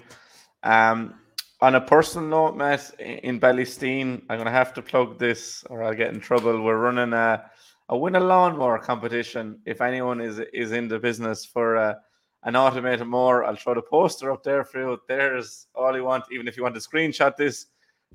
[0.62, 1.14] Um,
[1.60, 5.82] on a personal note, Matt, in Ballysteen, I'm going to have to plug this or
[5.82, 6.62] I'll get in trouble.
[6.62, 7.50] We're running a,
[7.88, 9.60] a win a lawnmower competition.
[9.64, 11.96] If anyone is is in the business for
[12.44, 15.00] an automated mower, I'll throw the poster up there for you.
[15.08, 16.24] There's all you want.
[16.32, 17.66] Even if you want to screenshot this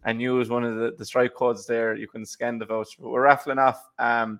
[0.05, 3.01] and use one of the, the strike codes there, you can scan the voucher.
[3.01, 4.39] But we're raffling off um,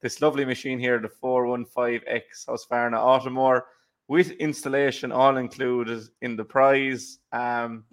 [0.00, 3.62] this lovely machine here, the 415X Husqvarna Automower
[4.08, 7.18] with installation all included in the prize.
[7.32, 7.84] Um,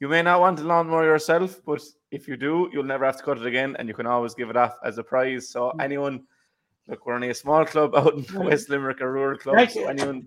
[0.00, 3.22] you may not want a lawnmower yourself, but if you do, you'll never have to
[3.22, 5.50] cut it again, and you can always give it off as a prize.
[5.50, 6.24] So anyone,
[6.88, 9.70] look, we're only a small club out in West Limerick, a rural club.
[9.70, 10.26] So anyone,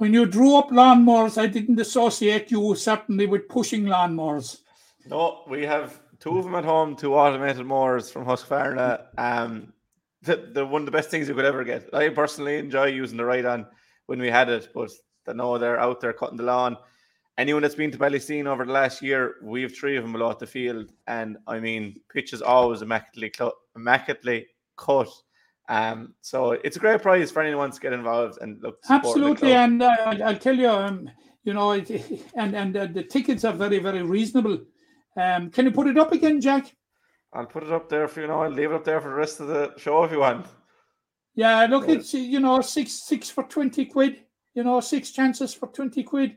[0.00, 4.62] When you drew up lawnmowers, I didn't associate you certainly with pushing lawnmowers.
[5.04, 9.08] no, we have two of them at home, two automated mowers from Husqvarna.
[9.18, 9.74] Um,
[10.22, 11.92] the, the one of the best things you could ever get.
[11.92, 13.66] I personally enjoy using the right on
[14.06, 14.90] when we had it, but
[15.28, 16.78] I know they're out there cutting the lawn.
[17.36, 20.32] Anyone that's been to Ballysteen over the last year, we have three of them below
[20.32, 23.34] the field, and I mean, pitch is always immaculately,
[23.76, 24.46] immaculately
[24.78, 25.10] cut.
[25.70, 28.78] Um, so it's a great prize for anyone to get involved and look.
[28.90, 31.08] Absolutely, and uh, I'll- tell you, um,
[31.44, 31.88] you know, it,
[32.34, 34.58] and and uh, the tickets are very very reasonable.
[35.16, 36.74] Um, can you put it up again, Jack?
[37.32, 38.42] I'll put it up there for you know.
[38.42, 40.46] I'll leave it up there for the rest of the show if you want.
[41.36, 44.24] Yeah, look, it's you know six six for twenty quid.
[44.54, 46.36] You know, six chances for twenty quid.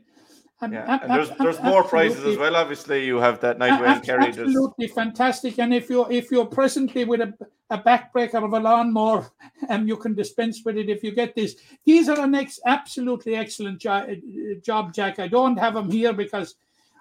[0.60, 2.54] And, Yeah, ab- and there's ab- there's more prizes as well.
[2.56, 4.26] Obviously, you have that night ab- Kerry.
[4.26, 5.58] Absolutely fantastic.
[5.58, 7.34] And if you're if you're presently with a,
[7.70, 9.30] a backbreaker of a lawnmower,
[9.68, 11.56] and you can dispense with it if you get this.
[11.84, 14.14] These are an ex- absolutely excellent jo- uh,
[14.62, 15.18] job, Jack.
[15.18, 16.54] I don't have them here because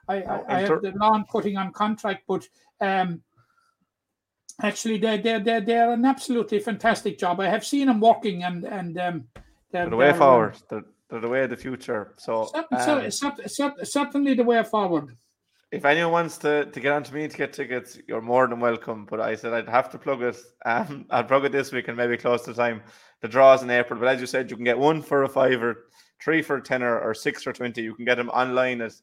[0.07, 2.47] I, I, I have the lawn cutting on contract, but
[2.81, 3.21] um,
[4.61, 7.39] Actually, they're, they're, they're, they're an absolutely fantastic job.
[7.39, 9.27] I have seen them working and, and um,
[9.71, 10.55] they're, the way forward.
[10.69, 12.15] They're, they're the way of the future.
[12.17, 15.15] So, um, certainly the way forward.
[15.71, 19.05] If anyone wants to, to get onto me to get tickets, you're more than welcome.
[19.05, 20.37] But I said I'd have to plug it.
[20.65, 22.81] Um, I'll plug it this week and maybe close the time.
[23.21, 23.99] The draws in April.
[23.99, 25.85] But as you said, you can get one for a fiver,
[26.19, 27.79] three for a tenner, or six for 20.
[27.79, 28.93] You can get them online at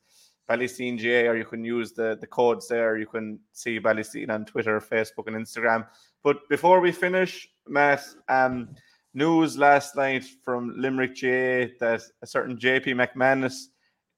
[0.49, 2.99] Ballysteen GA, or you can use the, the codes there.
[2.99, 5.87] You can see Ballysteen on Twitter, Facebook, and Instagram.
[6.25, 8.71] But before we finish, Matt, um,
[9.15, 13.67] news last night from Limerick GA that a certain JP McManus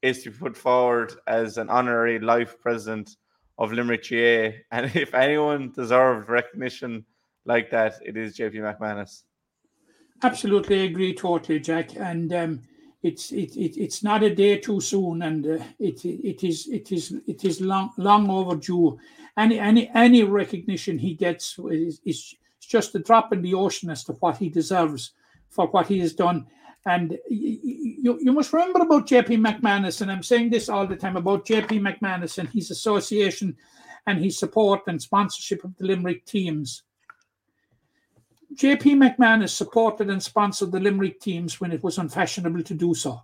[0.02, 3.16] is to be put forward as an honorary life president
[3.58, 4.62] of Limerick GA.
[4.72, 7.04] And if anyone deserved recognition
[7.44, 9.22] like that, it is JP McManus.
[10.22, 11.96] Absolutely agree totally, Jack.
[11.96, 12.60] And um,
[13.02, 16.92] it's it, it it's not a day too soon, and uh, it it is it
[16.92, 18.98] is it is long long overdue.
[19.36, 22.34] Any any any recognition he gets is, is
[22.66, 25.12] just a drop in the ocean as to what he deserves
[25.48, 26.46] for what he has done.
[26.84, 31.16] And you, you must remember about JP McManus, and I'm saying this all the time
[31.16, 33.56] about JP McManus and his association
[34.06, 36.82] and his support and sponsorship of the Limerick teams.
[38.54, 43.22] JP McManus supported and sponsored the Limerick teams when it was unfashionable to do so.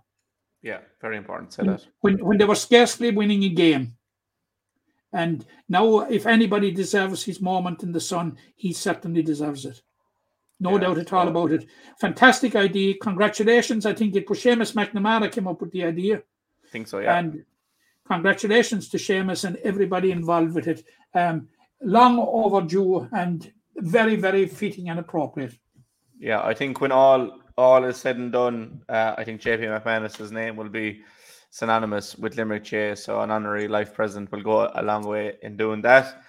[0.61, 1.53] Yeah, very important.
[1.53, 1.87] Say when, that.
[2.01, 3.95] When, when they were scarcely winning a game.
[5.11, 9.81] And now, if anybody deserves his moment in the sun, he certainly deserves it.
[10.59, 11.67] No yeah, doubt at all about it.
[11.99, 12.95] Fantastic idea.
[13.01, 13.85] Congratulations.
[13.85, 16.17] I think it was Seamus McNamara came up with the idea.
[16.17, 17.17] I think so, yeah.
[17.17, 17.43] And
[18.05, 20.83] congratulations to Seamus and everybody involved with it.
[21.13, 21.47] Um,
[21.81, 25.57] long overdue and very, very fitting and appropriate.
[26.19, 30.31] Yeah, I think when all all is said and done, uh, I think JP McManus's
[30.31, 31.03] name will be
[31.49, 33.03] synonymous with Limerick Chase.
[33.03, 36.21] So an honorary life president will go a long way in doing that.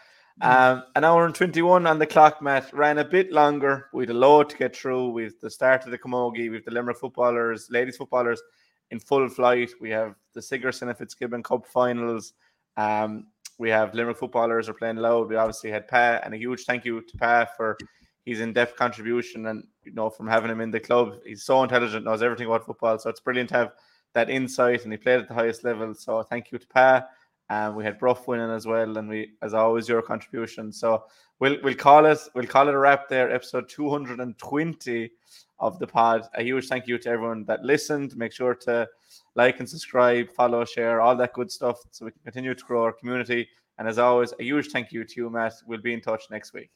[0.43, 0.47] Mm.
[0.47, 2.73] Um, an hour and 21 on the clock, Matt.
[2.73, 3.89] Ran a bit longer.
[3.93, 5.11] We had a load to get through.
[5.11, 8.43] With the start of the Camogie, with the Limerick footballers, ladies footballers
[8.91, 9.71] in full flight.
[9.81, 12.33] We have the Sigerson and Fitzgibbon Cup finals.
[12.77, 13.27] Um,
[13.59, 15.29] we have Limerick footballers are playing Louth.
[15.29, 17.77] We obviously had Pa, and a huge thank you to Pa for
[18.25, 21.17] his in-depth contribution and you know from having him in the club.
[21.27, 22.99] He's so intelligent, knows everything about football.
[22.99, 23.73] So it's brilliant to have
[24.15, 25.95] that insight, and he played at the highest level.
[25.95, 27.07] So thank you to Pa.
[27.49, 30.73] And we had Bruff winning as well, and we, as always, your contribution.
[30.73, 31.05] So
[31.41, 33.31] we'll we'll call it we'll call it a wrap there.
[33.33, 35.11] Episode 220
[35.59, 36.29] of the pod.
[36.35, 38.17] A huge thank you to everyone that listened.
[38.17, 38.89] Make sure to
[39.35, 42.85] like and subscribe, follow, share, all that good stuff, so we can continue to grow
[42.85, 43.49] our community.
[43.79, 45.55] And as always, a huge thank you to you, Matt.
[45.67, 46.71] We'll be in touch next week.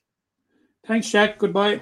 [0.86, 1.39] Thanks, Jack.
[1.39, 1.81] Goodbye.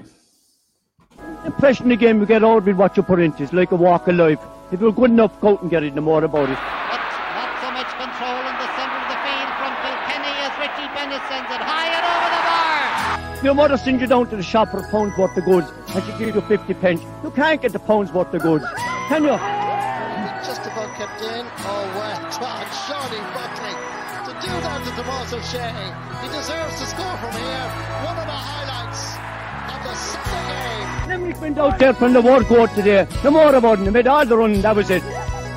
[1.45, 3.43] Impression the game you get out with what you put into.
[3.43, 4.41] It's like a walk of life.
[4.73, 6.57] If you're good enough, go out and get it, no more about it.
[6.57, 7.03] But
[7.37, 11.21] not so much control in the centre of the field from Kilkenny as Richie Bennett
[11.29, 13.45] sends it high and over the bar.
[13.45, 16.03] Your mother sends you down to the shop for a pound's worth of goods and
[16.05, 17.03] she gives you 50 pence.
[17.23, 18.65] You can't get the pound's worth of goods,
[19.09, 19.37] can you?
[20.41, 21.45] Just about kept in.
[21.69, 23.77] Oh, well, Todd, Shawnee Buckley.
[24.25, 25.69] To do that to Tomas O'Shea,
[26.25, 27.69] he deserves to score from here.
[28.09, 28.52] One of the highlights of the Sunday
[31.13, 33.07] Limerick went out there from the word court today.
[33.23, 33.85] No more about it.
[33.85, 34.63] They made all the run.
[34.63, 35.03] That was it.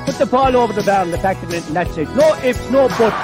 [0.04, 2.10] Put the ball over the bar and the back of it, and that's it.
[2.10, 3.00] No ifs, no buts.
[3.00, 3.16] Is there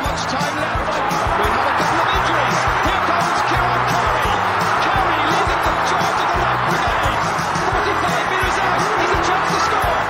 [0.00, 0.96] much time left?
[0.96, 2.56] We have a couple of injuries.
[2.88, 4.32] Here comes Kieran Carey.
[4.80, 7.20] Carey leading the charge of the right brigade.
[7.68, 8.80] 45 metres out.
[8.96, 10.00] He's a chance to score.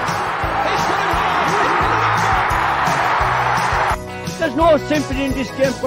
[0.62, 2.38] He's put it high.
[4.38, 5.86] There's no sympathy in this game for